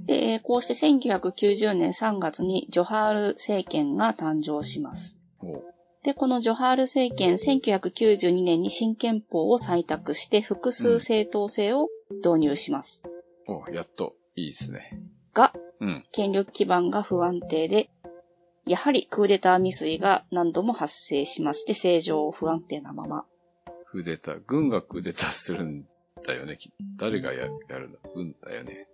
[0.06, 5.18] で、えーこうして1990年3月にジョハール政権が誕生します。
[5.40, 5.64] おう
[6.04, 11.88] で、このジョハール政権、1992年に新憲法を採択して複数政党制を
[12.24, 13.02] 導入します。
[13.46, 14.14] おうやっと。
[14.36, 15.00] いいですね。
[15.34, 16.04] が、うん。
[16.12, 17.90] 権力基盤が不安定で、
[18.66, 23.24] やはりクーデター未遂が何度も発生しまして、政情不安定なまま。
[23.90, 25.88] クーデター、軍がクーデターするん
[26.24, 26.56] だよね。
[26.56, 28.86] き誰がややるの軍だよね。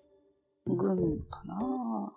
[0.67, 2.13] 軍かな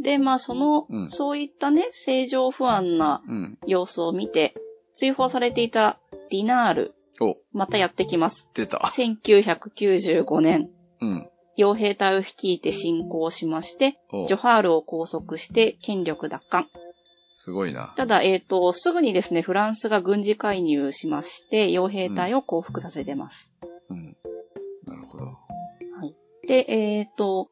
[0.00, 3.58] で、まあその、うんそういったね、正常不安なうん。
[3.66, 4.54] 様子を見て、
[4.92, 5.98] 追放されていた
[6.30, 8.48] ディナール、お、またやってきます。
[8.54, 8.78] 出た。
[8.78, 11.30] 1995年、うん。
[11.58, 16.66] 傭兵隊を率いて侵攻しまして、おジョハールを拘束して権力奪還。
[17.32, 17.94] すごいな。
[17.96, 23.50] ただ、えっ、と、すぐにですね、フランスが軍事介入しまして、傭兵隊を降伏させてます。
[23.90, 24.16] うん。
[24.86, 25.36] なるほど。
[26.46, 27.50] で、えっ、と、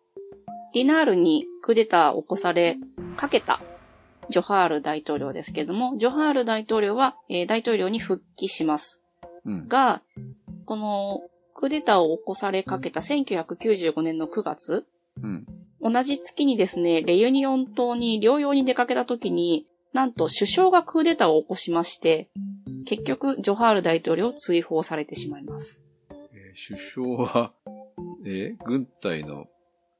[0.74, 2.76] ディナールにクーデターを起こされ
[3.16, 3.60] かけた
[4.28, 9.02] ジョハール大統領ですけども、ジョハール大統領は、えー大統領に復帰します。
[9.44, 9.68] うん。
[9.68, 10.02] が、
[10.64, 11.20] この
[11.54, 14.86] クーデターを起こされかけた1995年の9月、
[15.22, 15.46] うん。
[15.80, 22.28] 同じ月にですね、レユニオン島に療養に出かけた時に、なんと首相がクーデターを起こしまして、
[22.86, 25.84] 結局、ジョハール大統領を追放されてしまいます。
[26.32, 27.52] えー首相は、
[28.24, 29.46] えー軍隊の、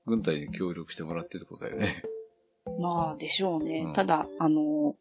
[0.07, 2.03] 軍隊に協力してもらってってことだよね。
[2.79, 3.85] まあ、でしょうね。
[3.87, 4.97] うんただ、あの、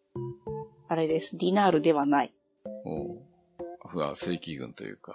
[0.88, 1.38] あれです。
[1.38, 2.34] ディナールではない。
[2.86, 3.22] おう
[3.84, 5.14] アフガン正規軍というか。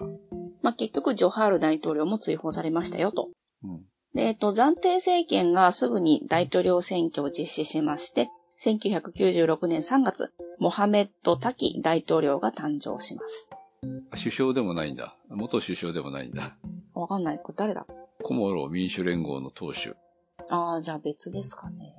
[0.62, 3.30] まあ、結局、ジョハール大統領も追放されましたよと。
[3.62, 3.84] うん。
[4.14, 8.28] で、えっと、暫定政権がすぐに大統領選挙を実施しまして、
[8.64, 13.48] 1996年3月、モハメッド・タキ大統領が誕生します。
[14.10, 15.16] 首相でもないんだ。
[15.28, 16.56] 元首相でもないんだ。
[16.94, 17.38] わかんない。
[17.38, 17.86] これ誰だ？
[18.22, 19.94] コモロ民主連合の党首。
[20.50, 21.94] ああ、じゃあ別ですかね。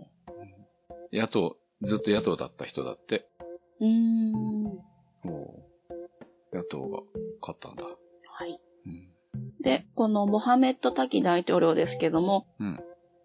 [1.12, 3.28] 野党、ずっと野党だった人だって。
[3.80, 4.64] うーん。
[6.54, 7.02] 野党が
[7.42, 7.86] 勝ったんだ。
[7.86, 8.60] はい。
[8.86, 9.10] うん。
[9.62, 12.80] で、このモハメッド・タキ大統領ですけども、うん。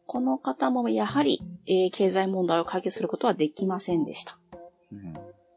[0.06, 4.38] この方もやはり、えー経済問題を解決することはできませんでした。
[4.92, 5.14] うん。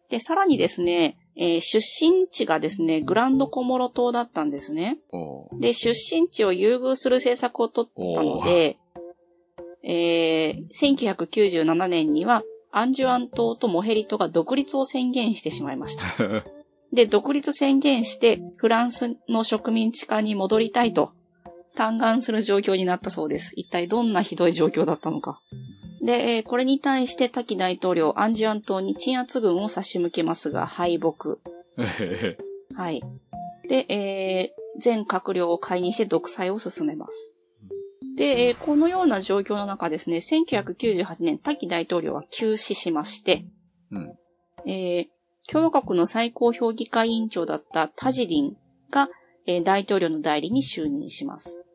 [0.10, 4.98] で、さらにですね、えー出身地がですね、グランドコモロ島だったんですね。
[5.60, 8.78] で、出身地を優遇する政策を取ったので、
[9.84, 16.04] えー1997年には、アンジュアン島とモヘリ島が独立を宣言してしまいました。
[16.92, 21.12] で、独立宣言して、フランスの植民地化に戻りたいと、
[21.76, 23.54] 嘆願する状況になったそうです。
[23.56, 25.40] 一体どんなひどい状況だったのか。
[26.08, 31.38] で、えーこれに対してタキ大統領、アンジュアン島に鎮圧軍を差し向けますが、敗北。
[32.76, 33.04] はい。
[33.68, 37.34] で、えー全閣僚を解任して独裁を進めます。
[38.16, 43.46] で、えーこのような状況の中ですね、1998年、タキ大統領は急死しまして、
[43.92, 44.18] うん。
[44.66, 45.08] えー
[45.50, 48.58] 共和国の最高評議会委員長だったタジディン
[48.92, 49.10] が、
[49.46, 51.66] えー大統領の代理に就任します。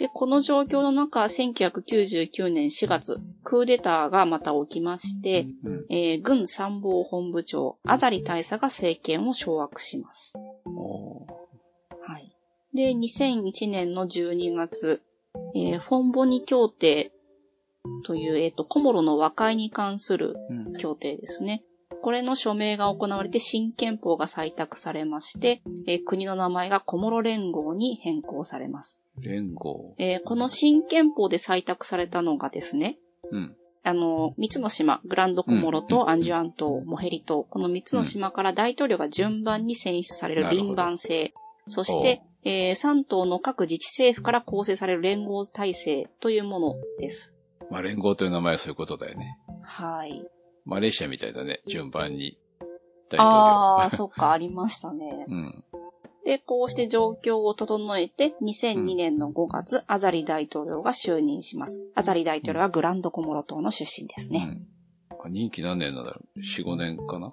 [0.00, 5.86] で、この状況の中、1999年4月、クーデターがまた起きまして、うん。
[5.90, 10.38] えー軍参謀本部長、アザリ大佐が政権を掌握します。
[12.00, 12.34] はい。
[12.74, 15.02] で、2001年の12月、
[15.54, 17.12] えーフォンボニ協定
[18.06, 20.72] という、えっ、と、コモロの和解に関するうん。
[20.78, 21.62] 協定ですね。
[22.02, 29.02] これの署名が行われて新憲法が採択されまして、えー国の名前がコモロ連合に変更されます。
[29.18, 29.94] 連合。
[29.98, 32.98] えーこの新憲法で採択されたのがですね、
[33.30, 33.56] うん。
[33.82, 41.32] あの、三つの島、グランドコモロとアンジュアン島、モヘリ島、この三つの島から大統領が順番に選出される輪番制、
[41.66, 47.34] そして、えー、3島の各自治政府から構成される連合体制というものです。
[47.70, 49.38] まあ、連合という名前はそういうことだよね。
[49.62, 50.26] はい。
[50.64, 51.60] マレーシアみたいだね。
[51.66, 52.38] 順番に。
[53.08, 53.26] 大統領。
[53.26, 55.26] ああ、そっか、 ありましたね。
[55.28, 55.64] うん。
[56.24, 61.82] で、こうして状況を整えて、2002年の5月、アザリ大統領が就任します。
[61.94, 64.62] アザリ大統領はグランドコモロ島の出身ですね。
[65.10, 65.18] うん。
[65.24, 67.32] あ任期何年なんだろう ?4、5年かな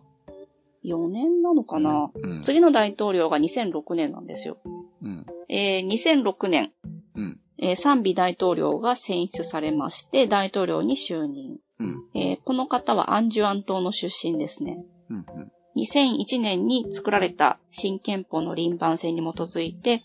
[0.84, 2.44] ？4年なのかな、うん。
[2.44, 4.58] 次の大統領が2006年なんですよ。
[5.02, 5.26] うん。
[5.50, 6.72] えー2006年、
[7.16, 7.40] うん。
[7.60, 11.60] えー賛美大統領が選出されまして、大統領に就任。
[11.80, 12.04] うん。
[12.16, 14.78] えーこの方はアンジュアン島の出身ですね。
[15.10, 15.18] うん。
[15.18, 15.52] うん。
[15.76, 20.02] 2001年に作られた新憲法の輪番制に基づいて、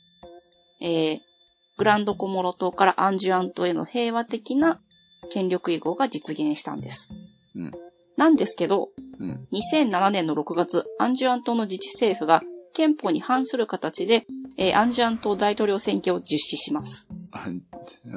[0.80, 1.18] えー
[1.78, 4.78] グランドコモロ島からアンジュアン島への平和的な
[5.32, 7.10] 権力移行が実現したんです。
[7.54, 7.72] うん。
[8.16, 9.48] なんですけど、うん。
[9.52, 12.42] 2007年の6月、アンジュアン島の自治政府が
[12.74, 14.26] 憲法に反する形で、
[14.58, 17.08] えーアンジュアン島大統領選挙を実施します。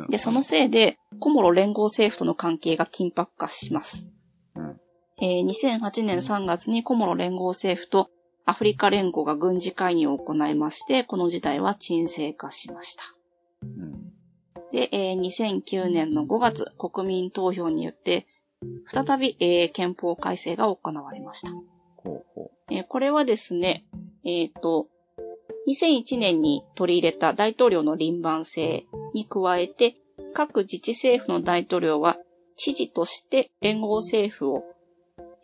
[0.10, 4.08] で、そのせいで、コモロ連合政府との関係が緊迫化します。
[4.56, 4.80] うん。
[5.18, 8.10] えー2008年3月にコモロ連合政府と
[8.46, 13.04] アフリカ連合が軍事介入を行いまして、この事態は沈静化しました。
[13.64, 14.12] うん。
[14.72, 18.28] で、えー2009年の5月、国民投票によって、
[18.88, 21.52] 再び、えー憲法改正が行われました。
[21.98, 23.86] ほうほえーこれはですね、
[24.24, 24.88] えっ、と、
[25.68, 28.86] 2001年に取り入れた大統領の輪番制
[29.16, 29.96] に加えて、
[30.34, 32.18] 各自治政府の大統領は、
[32.58, 34.64] 知事として連合政府を、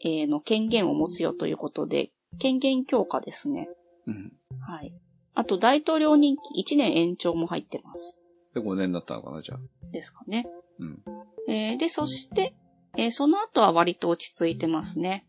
[0.03, 3.69] えーの権限を持つよということで、権限強化ですね。
[4.05, 4.33] うん。
[4.59, 4.93] はい。
[5.33, 8.17] あと、大統領任期1年延長も入ってます。
[8.53, 9.59] で、5年になったのかな、じゃあ。
[9.91, 10.45] ですかね。
[10.79, 11.03] うん。
[11.47, 12.53] えーで、そして、
[12.97, 15.25] えーその後は割と落ち着いてますね。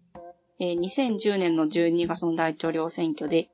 [0.59, 3.51] えー2010年の12月の大統領選挙で、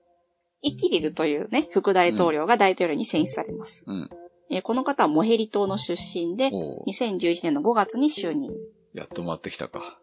[0.63, 3.85] イキリルというね、副大統領が大統領に選出されます。
[3.87, 4.11] うん。
[4.51, 8.51] えーこの方はモヘリ島の出身で、おー2011年の5月に就任。
[8.95, 9.99] やっと回ってきたか。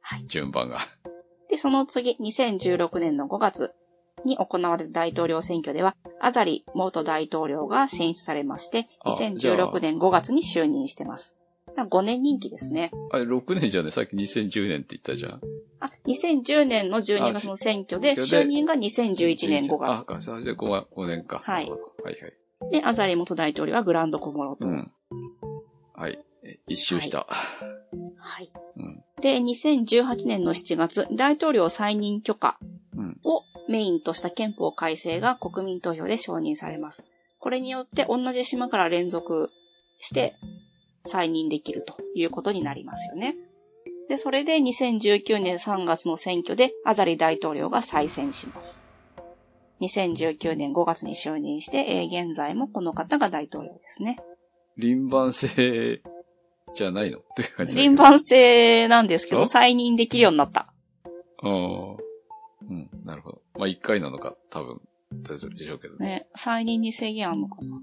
[0.00, 0.26] はい。
[0.26, 0.78] 順番が。
[1.50, 3.72] で、その次、2016年の5月
[4.24, 11.36] に行われた大統領選挙では、アザリ元大統領が選出されまして、あじゃあ2016年5月に就任してます。
[11.76, 12.90] 5年任期ですね。
[13.10, 15.40] あれ、6年じゃねさっき2010年って言ったじゃん。
[15.80, 20.04] あ、2010年の12月の選挙で、就任が2011年5月。
[20.08, 21.40] あ、それで 5, 5年か。
[21.44, 22.34] はいはいはい。
[22.70, 24.68] で、アザリ元大統領はグランドコモロ島。
[24.68, 24.92] うん。
[25.94, 26.18] はい。
[26.44, 27.26] え一周した。
[28.18, 28.50] はい。
[28.76, 29.04] うん。
[29.20, 32.58] で、2018年の7月、大統領再任許可
[32.96, 33.20] うん。
[33.24, 37.04] をメインとした憲法改正が国民投票で承認されます。
[37.38, 39.50] これによって同じ島から連続
[39.98, 40.36] して
[41.04, 43.34] 再任できるということになりますよね。
[44.08, 48.84] で、それで2019年3月の選挙でアザリ大統領が再選します。
[49.82, 54.18] 2019年5月に就任して、えー現在もこの方が大統領ですね。
[54.76, 56.02] 輪番制
[56.74, 57.18] じゃないの？
[57.20, 57.76] っていう感じ。
[57.76, 60.60] 輪番制なんですけど、あ再任できるようになった。
[60.62, 61.48] ああ。
[62.62, 63.42] うん、なるほど。
[63.58, 64.80] まあ、1回なのか、多分、
[65.12, 66.06] 大丈夫でしょうけどね。
[66.06, 67.82] ね、再任に制限あるのかな。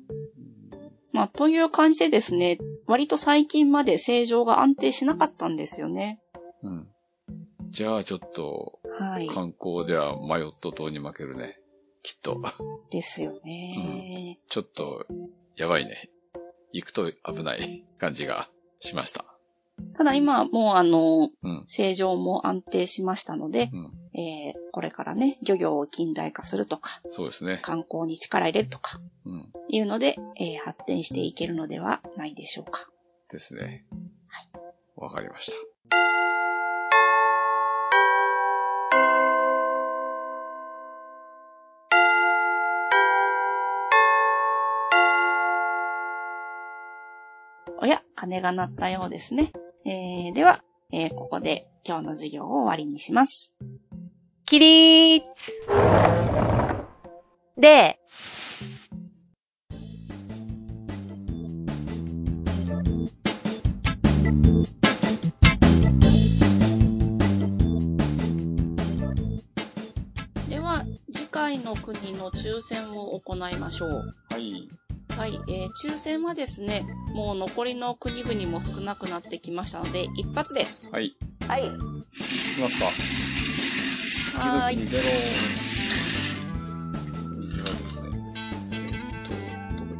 [1.11, 6.21] まあ、という感じでですね、割と最近まで正常が安定しなかったんですよね。
[6.63, 6.87] うん。
[7.71, 9.27] じゃあ、ちょっと、はい。
[9.27, 11.58] 観光ではマヨット島に負けるね。
[12.03, 12.41] きっと。
[12.91, 14.39] ですよね。
[14.49, 15.05] ちょっと、
[15.55, 16.09] やばいね。
[16.71, 18.47] 行くと危ない感じが
[18.79, 19.25] しました。
[19.97, 21.63] ただ今はもうあの、うん。
[21.67, 24.19] 正常も安定しましたので、うん。
[24.19, 27.59] えーこれからね、漁業を近代化するとか、そうですね。
[27.63, 29.51] 観光に力入れるとか、うん。
[29.69, 32.87] いうので、えー発展していけるのではないでしょうか。
[33.31, 33.85] ですね。
[34.95, 35.57] わかりました。
[47.81, 49.53] おや、鐘が鳴ったようですね。
[49.85, 50.61] えー、では、
[50.91, 53.55] えーここで今日の授業を終わりにします。
[54.45, 55.25] 起立
[57.55, 57.97] で、
[70.49, 74.11] では、次回の国の抽選を行いましょう。
[74.29, 74.67] はい。
[75.19, 80.89] はい、えー抽選はですね、もう残りの国々も少なくなってきましたので、一発です。
[80.93, 81.13] はい。
[81.47, 81.67] はい。
[81.67, 82.85] いきますか。
[84.41, 85.03] はーい次の国ゼロ。
[87.13, 88.07] 次はですね。
[88.71, 88.91] えっ
[89.27, 89.35] と、
[89.77, 89.99] どこ行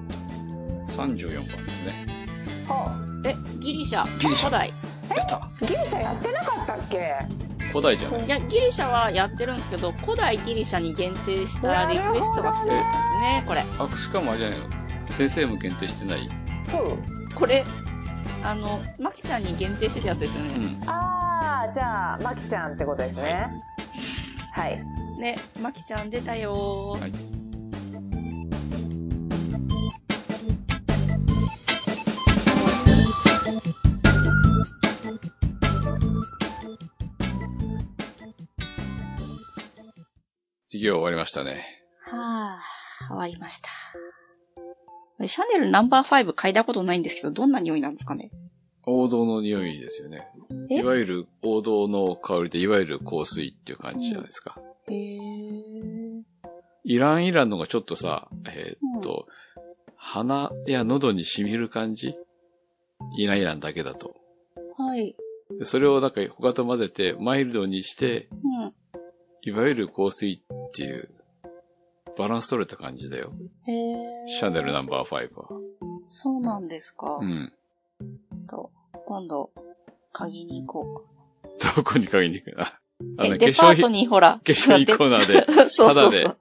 [0.86, 2.08] った ?34 番ですね。
[3.26, 4.74] え、ギリシャ、ギリシャ古代。
[5.16, 7.16] やったギリシャやってなかったっけ？
[7.74, 13.66] 古代じゃないいや、ギリシャはやってるんですけど、古代ギリシャに限定したリクエストが来てるんですね、これ。
[13.80, 14.89] あ、しかもあれじゃないの？
[15.10, 16.28] 先生も限定してない？
[16.28, 17.36] うん。
[17.36, 17.66] これ、
[18.44, 20.50] あの、マキちゃんに限定してたやつですよね。
[20.82, 20.90] うん。
[20.90, 23.50] ああ、じゃあ、マキちゃんってことですね。
[24.54, 24.82] はい。
[25.20, 27.02] ね、マキちゃん出たよー。
[27.02, 27.12] はい
[40.72, 41.66] 授業終わりましたね。
[42.06, 43.70] はぁ、終わりました。
[45.28, 48.32] シャネルナンバー5嗅いだことないんですけど、どんな匂いなんですかね？
[48.86, 50.28] 王道の匂いですよね。
[50.70, 50.80] え？
[50.80, 54.58] いわゆる王道の香りで、いわゆる香水っていう感じじゃないですか。
[54.88, 56.24] へー。
[56.86, 59.28] イランイランのがちょっとさ、えーっと、
[59.96, 62.16] 鼻や喉に染みる感じ？
[63.18, 64.16] イランイランだけだと。
[64.78, 65.16] はい。
[65.58, 68.74] でそれをなんか他と混ぜてマイルドにして、うん。
[69.42, 71.10] いわゆる香水っていう
[72.20, 73.32] バランス取れた感じだよ。
[73.66, 74.28] へー。
[74.28, 75.48] シャネルナンバー5は。
[76.10, 77.18] そうなんですか？
[77.22, 77.54] うん。
[78.50, 78.72] と、
[79.08, 79.52] 今度、
[80.14, 81.06] 嗅ぎに行こ
[81.76, 82.66] どこに鍵に行くな。
[82.66, 82.68] う。
[83.18, 84.34] あの、え、デパート品、にほら。
[84.34, 86.38] 化粧品コーナーで、 そうそうタそう。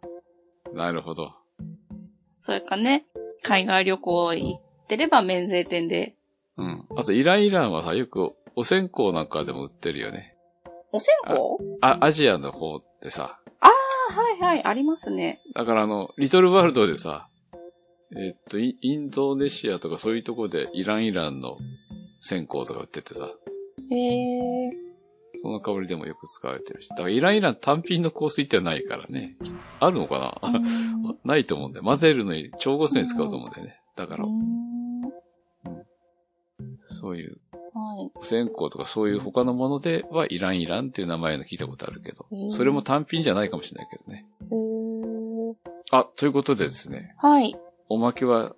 [0.74, 1.32] ダなるほど。
[2.40, 3.06] それかね、
[3.42, 6.14] 海外旅行行ってれば免税店で。
[6.56, 6.86] うん。
[6.96, 10.34] あと、イランイランはさ、よくお線香なんかでも売ってるよね。
[10.90, 11.34] お線香？
[11.82, 15.40] あ、アジアの方ってさ、あ、はいはい、ありますね。
[15.54, 17.28] だからあの、リトルワールドでさ、
[18.16, 21.58] えっと、イインドネシアとかそういうとこでイランイランの
[22.20, 23.28] 線香とか売っててさ、
[23.90, 24.70] へえ。
[25.32, 26.88] その香りでもよく使われてるし。
[26.90, 29.36] だからイランイラン単品の香水ってないからね。
[29.78, 30.60] あるのかな、
[31.24, 31.84] ないと思うんだよ。
[31.84, 33.80] 混ぜるのに、調合するのに使うと思うんだよね。
[33.96, 34.24] だから、
[37.00, 37.40] そういう、はい。
[38.22, 44.26] 線香とかそういう他のものではイランイランっていう名前の聞いたことあるけどそれも単品じゃないかもしれないけどね。
[45.90, 47.56] あ、ということでですね、はい。
[47.88, 48.54] おまけは、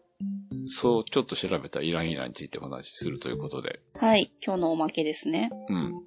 [0.66, 4.32] そう、ちょっと調べたイランイランについてお話しするということで、はい。
[4.44, 5.50] 今日のおまけですね。
[5.68, 6.02] うん。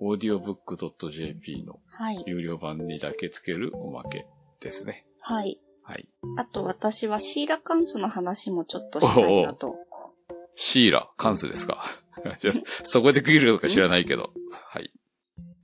[0.00, 2.22] audiobook.jp のはい。
[2.26, 4.26] 有料版にだけつけるおまけ
[4.60, 5.06] ですね。
[5.20, 5.58] はい。
[5.82, 6.06] はい。
[6.36, 9.76] あと私はシーラカンスの話もちょっとしたいなと。
[10.54, 11.84] シーラ、カンスですか？
[12.84, 14.32] そこで区切るのか知らないけど。
[14.64, 14.92] はい。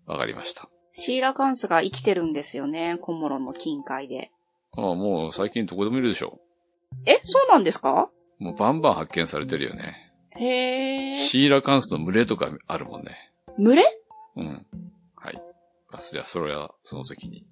[0.07, 0.69] わかりました。
[0.93, 2.99] シーラカンスが生きてるんですよね。
[3.01, 4.31] コモロの近海で。
[4.77, 6.41] ああもう最近どこでもいるでしょ。
[7.07, 8.11] え、そうなんですか？
[8.39, 9.95] もうバンバン発見されてるよね。
[10.37, 11.15] へー。
[11.15, 13.17] シーラカンスの群れとかあるもんね。
[13.59, 13.83] 群れ？
[14.37, 14.67] うん。
[15.17, 15.41] はい。
[15.93, 17.47] あじゃあ、それはその時に。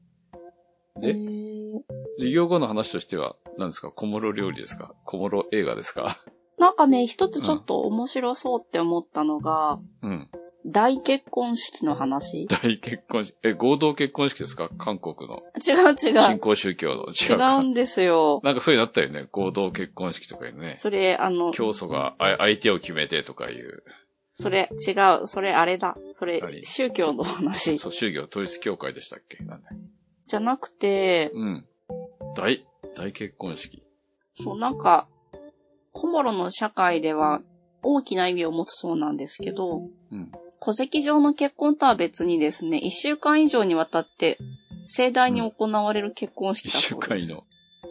[1.03, 1.81] へで、ー
[2.19, 3.91] 授業後の話としては、何ですか？
[3.91, 4.95] 小諸料理ですか？
[5.05, 6.19] 小諸映画ですか？
[6.67, 10.29] なんかね、一つちょっと面白そうって思ったのが、うん。
[10.67, 12.49] 大結婚式の話。
[12.49, 14.69] 大結婚式、え、合同結婚式ですか？
[14.77, 15.39] 韓国の。
[15.65, 16.19] 違う違う。
[16.19, 17.05] 新興宗教の。
[17.05, 17.57] 違う違か。
[17.59, 18.41] うんですよ。
[18.43, 19.29] なんかそういうのあったよね。
[19.31, 20.75] 合同結婚式とかいうね。
[20.77, 23.85] それ、あの、教祖があ相手を決めてとかいう。
[24.33, 24.91] それ、違
[25.23, 25.29] う。
[25.29, 25.97] それ、あれだ。
[26.15, 27.79] それは、い宗教の話。
[27.79, 29.45] そう、宗教統一教会でしたっけ？
[29.45, 29.69] なんだ
[30.27, 31.67] じゃなくて、うん。
[32.35, 33.85] 大、大結婚式。
[34.35, 35.07] そう、なんか、
[35.97, 37.41] コモロの社会では
[37.83, 39.81] 大きな意味を持つそうなんですけど、
[40.13, 40.31] うん。
[40.61, 44.37] 戸籍上の結婚とは別にですね、一週間以上にわたって
[44.87, 47.33] 盛大に行われる結婚式一だそうです。
[47.33, 47.45] の。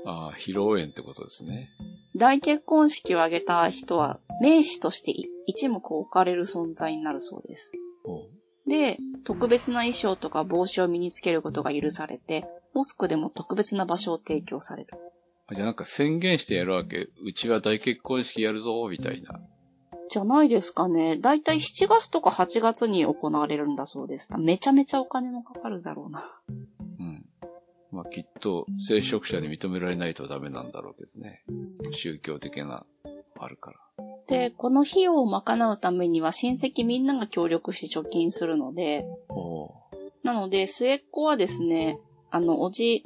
[0.05, 1.71] ああ、披露宴ってことですね。
[2.15, 5.11] 大結婚式を挙げた人は、名士として
[5.47, 7.71] 一目置かれる存在になるそうです。
[8.67, 12.45] で、特別な衣装とか帽子を身につけることが許されて、
[12.75, 14.93] モスクでも特別な場所を提供される。
[15.47, 17.07] あじゃあなんか宣言してやるわけ。
[17.23, 19.39] うちは大結婚式やるぞ、みたいな。
[20.09, 21.17] じゃないですかね。
[21.17, 24.29] だいたい7月とか8月に行われるんだそうです。
[24.37, 26.23] めちゃめちゃお金のかかるだろうな。
[26.99, 27.25] うん。
[27.91, 31.43] まあきっと、聖職者に認められないとダメなんだろうけどね。
[31.91, 32.85] 宗教的な、
[33.37, 33.77] あるから。
[34.27, 39.05] で、この費用を賄うためには親戚みんなが協力して貯金するので、
[40.23, 41.99] なので末っ子はですね、
[42.31, 43.05] あの、おじ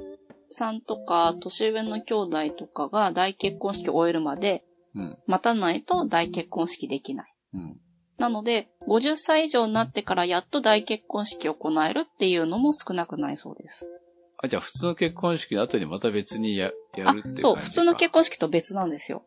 [0.51, 4.63] さんとか年上の兄弟とかが大結婚式を終えるまで
[4.95, 5.17] うん。
[5.27, 7.33] 待たないと大結婚式できない。
[7.53, 7.77] うん。
[8.17, 13.89] なので、50歳以上になってからやっと大結婚式を行えるっていうのも少なくないそうです。
[14.37, 19.23] あ、じゃあ普通の結婚式の後にまた別にや、やあるっていう感じかそう、普通の結婚式と別なんですよ。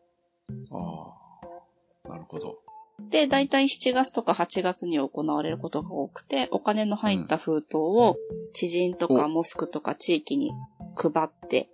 [0.71, 2.09] ああ。
[2.09, 2.57] なるほど。
[2.99, 8.17] で、だいたい7月とか8月に行われることが多くて、お金の入った封筒を
[8.53, 10.51] 知人とかおモスクとか地域に
[10.95, 11.69] 配って、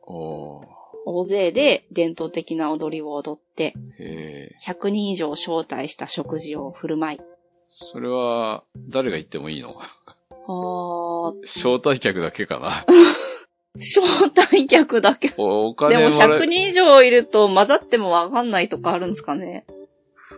[1.06, 4.56] 大勢で伝統的な踊りを踊って、へえ。
[4.66, 7.20] 100人以上招待した食事を振る舞い。
[7.70, 9.76] それは、誰が行ってもいいの？
[11.44, 12.72] 招待客だけかな？
[13.78, 14.02] 招
[14.36, 15.32] 待客だけ。
[15.38, 19.66] おおでも金もらえ100人以上いると混ざってもわかんないとかあるんですかね。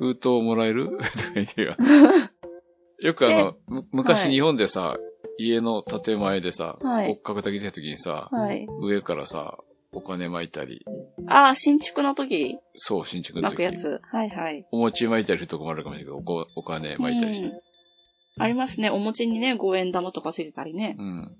[0.02, 0.88] 封筒もらえる？
[0.90, 1.00] とか
[1.36, 1.76] 言ってよ
[3.02, 4.98] よくあの、む昔はい日本でさ、
[5.38, 8.68] 家の建前でさ、はい骨格だけ出た時にさ、はい。
[8.82, 9.60] 上からさ、
[9.94, 10.86] お金巻いたり、
[11.28, 12.58] あー、新築の時？
[12.76, 14.02] そう、新築の時巻くやつ。
[14.12, 14.66] はいはい。
[14.72, 17.52] お餅巻いたりするとこもあるかもしれないけど、お金巻いたりして。
[18.40, 18.90] ありますね。
[18.90, 20.96] お餅にね、五円玉とかついてたりね。
[20.98, 21.38] うん。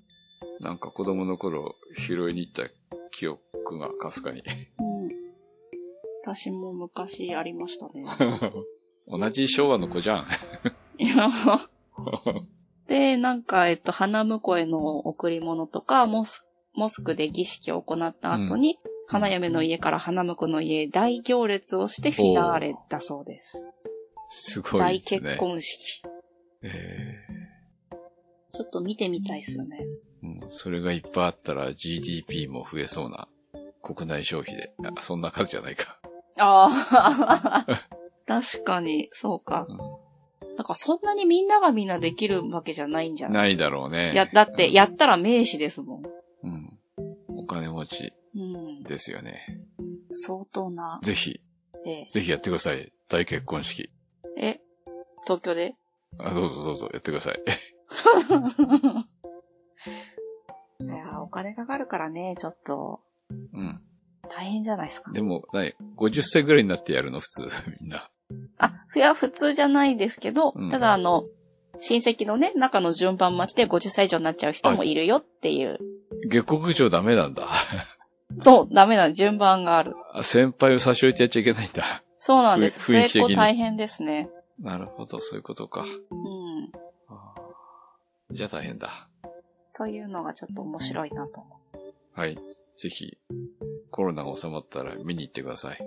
[0.60, 2.64] なんか子供の頃、拾いに行った
[3.10, 4.42] 記憶がかすかに。
[4.78, 5.21] うん。
[6.22, 8.04] 私も昔ありましたね。
[9.08, 10.26] 同じ昭和の子じゃん。
[10.98, 11.28] いや、
[12.86, 23.68] で、なんか、えっと、花婿への贈り物とか、モスモスクで儀式を行った後に、花嫁の家から花婿の家へ大行列をしてフィナーレだそうです。
[24.28, 25.20] すごい大ですね。
[25.20, 26.02] 結婚式。
[26.62, 27.16] え
[28.54, 29.84] ちょっと見てみたいですよね。
[30.22, 33.28] ーうん、それがいっぱいあったら GDP も増えそうな
[33.82, 34.72] 国内消費で。
[34.84, 35.98] あそんな数じゃないか。
[36.38, 37.66] ああ、
[38.26, 39.66] 確かに、そうか。
[39.68, 39.78] うん
[40.54, 43.42] なんかそんなにみんながみんなできるわけじゃないんじゃない？
[43.44, 44.12] ないだろうね。
[44.14, 46.02] や、だって、うんやったら名士ですもん。
[46.42, 46.78] うん。
[47.38, 48.82] お金持ちうん。
[48.82, 49.46] ですよね。
[50.10, 51.00] 相当な。
[51.02, 51.40] ぜひ、
[51.86, 52.92] えぜひやってください。
[53.08, 53.88] 大結婚式。
[54.36, 54.46] え？
[54.46, 54.60] え、
[55.22, 55.74] 東京で？
[56.18, 57.42] あどうぞどうぞやってください。
[60.84, 63.00] いや、お金かかるからね、ちょっと。
[63.30, 63.80] うん。
[64.36, 65.12] 大大変じゃないですか。
[65.12, 67.48] でも、何 ?50 歳ぐらいになってやるの普通、
[67.80, 68.10] みんな。
[68.58, 71.24] あ、いや、普通じゃないですけど、うんただあの、
[71.80, 75.78] 親戚のね、中の順番待ちで50歳以上になっちゃう人もいるよっていう。
[76.28, 77.48] 下克上ダメなんだ。
[78.38, 79.94] そう、ダメな順番がある。
[80.12, 82.02] あ先輩を差し置いてやっちゃいけないんだ。
[82.18, 82.80] そうなんです。
[82.80, 84.30] ふ雰囲気的に成功大変ですね。
[84.58, 85.82] なるほど、そういうことか。
[85.82, 86.72] うん。
[88.30, 89.08] じゃあ大変だ。
[89.74, 91.62] というのがちょっと面白いなと思
[92.14, 92.36] はい。
[92.36, 93.16] ぜひ、
[93.92, 95.78] コロナが収まったら見に行ってください。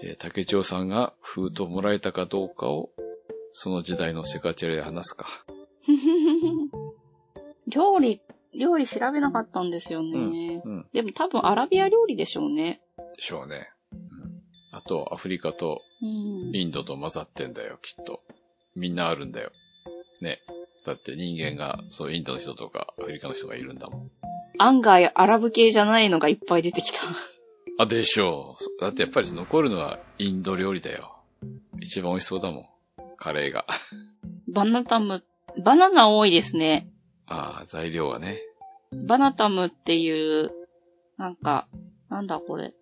[0.00, 2.90] で、竹長さんが封筒もらえたかどうかを、
[3.52, 5.26] その時代のセカチェラで話すか。
[5.86, 5.90] う。
[7.70, 8.20] 料理、
[8.52, 10.60] 料理調べなかったんですよね。
[10.64, 10.86] うん。
[10.92, 12.80] でも多分アラビア料理でしょうね。
[13.16, 13.68] でしょうね。
[13.92, 14.42] うん、
[14.72, 16.56] あと、アフリカとうん。
[16.56, 18.22] インドと混ざってんだよ、きっと。
[18.74, 19.52] みんなあるんだよ。
[20.20, 20.40] ね。
[20.86, 24.10] だって人間が、そう、インドの人とかアフリカの人がいるんだもん。
[24.58, 26.98] 案外アラブ系じゃないのがいっぱい出てきた。
[27.78, 28.80] あ、でしょう。
[28.80, 31.16] だってやっぱり残るのはインド料理だよ。
[31.80, 32.66] 一番美味しそうだもん。
[33.16, 33.66] カレーが。
[34.48, 35.24] バナタム、
[35.62, 36.88] バナナ多いですね。
[37.26, 38.40] ああ、材料はね。
[38.92, 40.52] バナタムっていう、
[41.16, 41.66] なんか、
[42.08, 42.74] なんだこれ。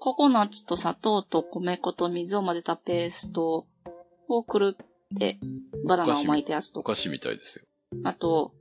[0.00, 3.66] ココナッツと砂糖と米粉と水を混ぜたペースト
[4.28, 4.76] をくる
[5.14, 5.38] って、
[5.86, 6.92] バナナを巻いたやつとか。
[6.92, 7.64] お菓子みたいですよ。
[8.04, 8.52] あと、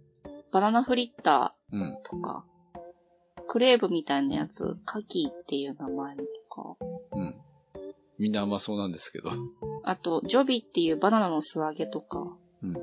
[0.54, 1.96] バナナフリッタうん。
[1.96, 2.46] ーとか、
[3.48, 6.78] クレーブみたいなやつ、カキっていう名前のとか、
[7.14, 7.36] うん。
[8.20, 9.32] みんな甘そうなんですけど。
[9.84, 12.76] あと、ジョビっていうバナナの素揚げとか、うん。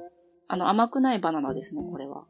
[0.49, 2.25] あの甘くないバナナですね、これは。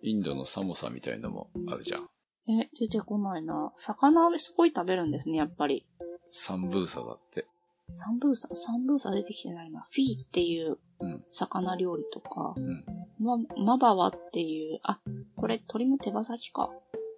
[0.00, 2.08] インドのサモサみたいのもあるじゃん。
[2.50, 3.72] え、出てこないな。
[3.74, 5.84] 魚すごい食べるんですね、やっぱり。
[6.30, 7.46] サンブーサだって。
[7.92, 9.86] サンブーサ、サンブーサ出てきてないな。
[9.90, 11.24] フィーっていううん。
[11.30, 12.84] 魚料理とか、うん。
[13.18, 15.00] ま、マバワっていう、あ、
[15.36, 16.70] これ鳥の手羽先か。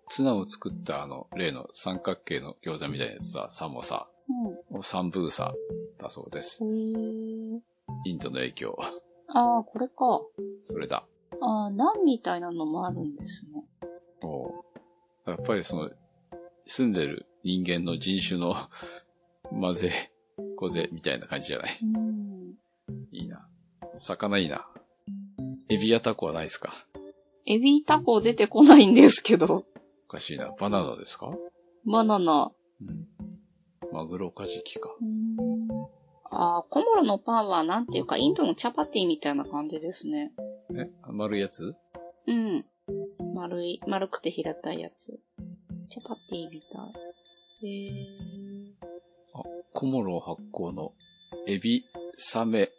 [0.08, 4.08] ツナを作ったあの、例の三角形の餃子みたいなやつさ、サモサ。
[4.72, 4.82] うん。
[4.82, 5.54] サンブーサ
[6.00, 6.62] だそうです。
[6.64, 7.60] へー。
[8.04, 8.78] インドの影響。
[9.28, 10.20] あー、これか。
[10.64, 11.04] それだ。
[11.40, 13.64] あー、ナンみたいなのもあるんですね。
[14.22, 14.64] おう
[15.26, 15.90] やっぱりその、
[16.66, 18.56] 住んでる人間の人種の
[19.50, 20.10] 混ぜ、
[20.58, 21.78] 小ぜみたいな感じじゃない？
[21.82, 22.54] うん。
[23.12, 23.46] いいな。
[23.98, 24.66] 魚いいな。
[25.68, 26.74] エビやタコはないですか？
[27.46, 29.64] エビタコ出てこないんですけど。
[30.08, 30.52] おかしいな。
[30.58, 31.30] バナナですか？
[31.86, 32.50] バナナ。
[32.80, 33.06] うん。
[33.92, 34.90] マグロカジキか。
[35.00, 35.68] うん。
[36.30, 40.32] あー、コモロのパンはなんていうか、インドのチャパティみたいな感じですね。
[40.74, 40.90] え？
[41.06, 41.76] 丸いやつ？
[42.26, 42.66] うん。
[43.34, 45.20] 丸い、丸くて平たいやつ。
[45.88, 46.78] チャパティみた
[47.62, 47.66] い。
[47.66, 48.47] へー。
[49.72, 50.92] コモロ発酵の
[51.46, 51.84] エビ、
[52.16, 52.70] サメ、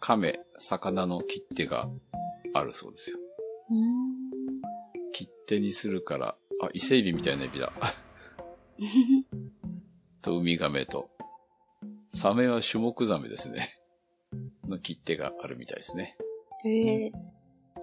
[0.00, 1.88] カメ、魚の切手が
[2.54, 3.18] あるそうですよ。
[5.12, 7.72] 切手にするから、あ、伊勢エビみたいなエビだ。
[10.22, 11.10] と、ウミガメと。
[12.10, 13.78] サメはシュモクザメですね。
[14.68, 16.16] の切手があるみたいですね。
[16.64, 17.12] へえ。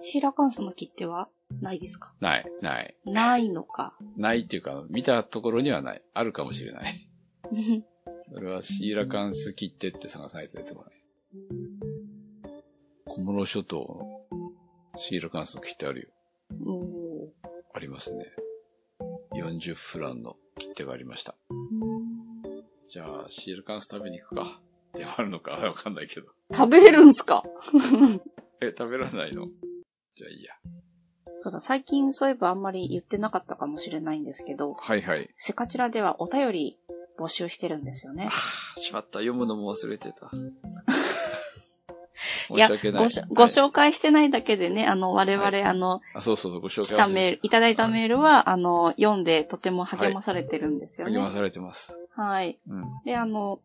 [0.00, 1.28] シーラカンスの切手は
[1.60, 2.14] ないですか？
[2.20, 2.94] ない、ない。
[3.04, 3.94] ないのか。
[4.16, 6.02] ないっていうか、見たところにはない。
[6.14, 7.09] あるかもしれない。
[8.32, 10.94] それはシーラカンス切手って探さないと出てこない。
[13.06, 16.08] 小室諸島のシーラカンスの切手あるよ。
[16.66, 17.28] おー
[17.74, 18.26] ありますね。
[19.34, 21.34] 40フランの切手がありました。
[22.88, 24.60] じゃあ、シーラカンス食べに行くか。
[24.94, 26.26] でもあるのかわかんないけど。
[26.52, 27.44] 食べれるんすか？
[28.60, 29.46] え、食べられないの？
[30.16, 30.52] じゃあいいや。
[31.42, 35.30] ただ最近そういえばあんまり言ってなかったかもしれないんですけど、はいはい。
[35.36, 36.78] セカチラではお便り
[37.20, 38.30] 募集してるんですよね。
[38.76, 39.18] しまった。
[39.18, 40.30] 読むのも忘れてた。
[42.48, 43.02] 申し訳ない。
[43.02, 51.14] ごしょはいご紹介してないだけでね、あの、我々、はいあの、あ、そうそうそう、ご紹来介忘れてたメール、いただいたメールは、あの、読んでとても励まされてるんですよね。
[51.14, 51.98] 励まされてます。
[52.14, 52.58] はい。
[52.66, 52.84] うん。
[53.04, 53.60] で、あの、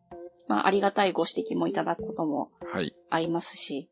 [0.48, 2.96] まあ、ありがたいご指摘もいただくこともはい。
[3.10, 3.90] ありますし、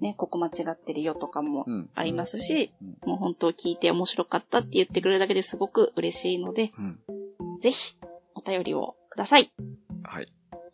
[0.00, 1.90] ね、ここ間違ってるよとかもうん。
[1.94, 7.60] ありますし、うんもう本当聞いて面白かったって言ってくれるだけですごく嬉しいので、うん。
[7.60, 8.05] ぜひ、お
[8.46, 9.50] 便りをください。
[10.04, 10.24] はい。
[10.24, 10.28] よ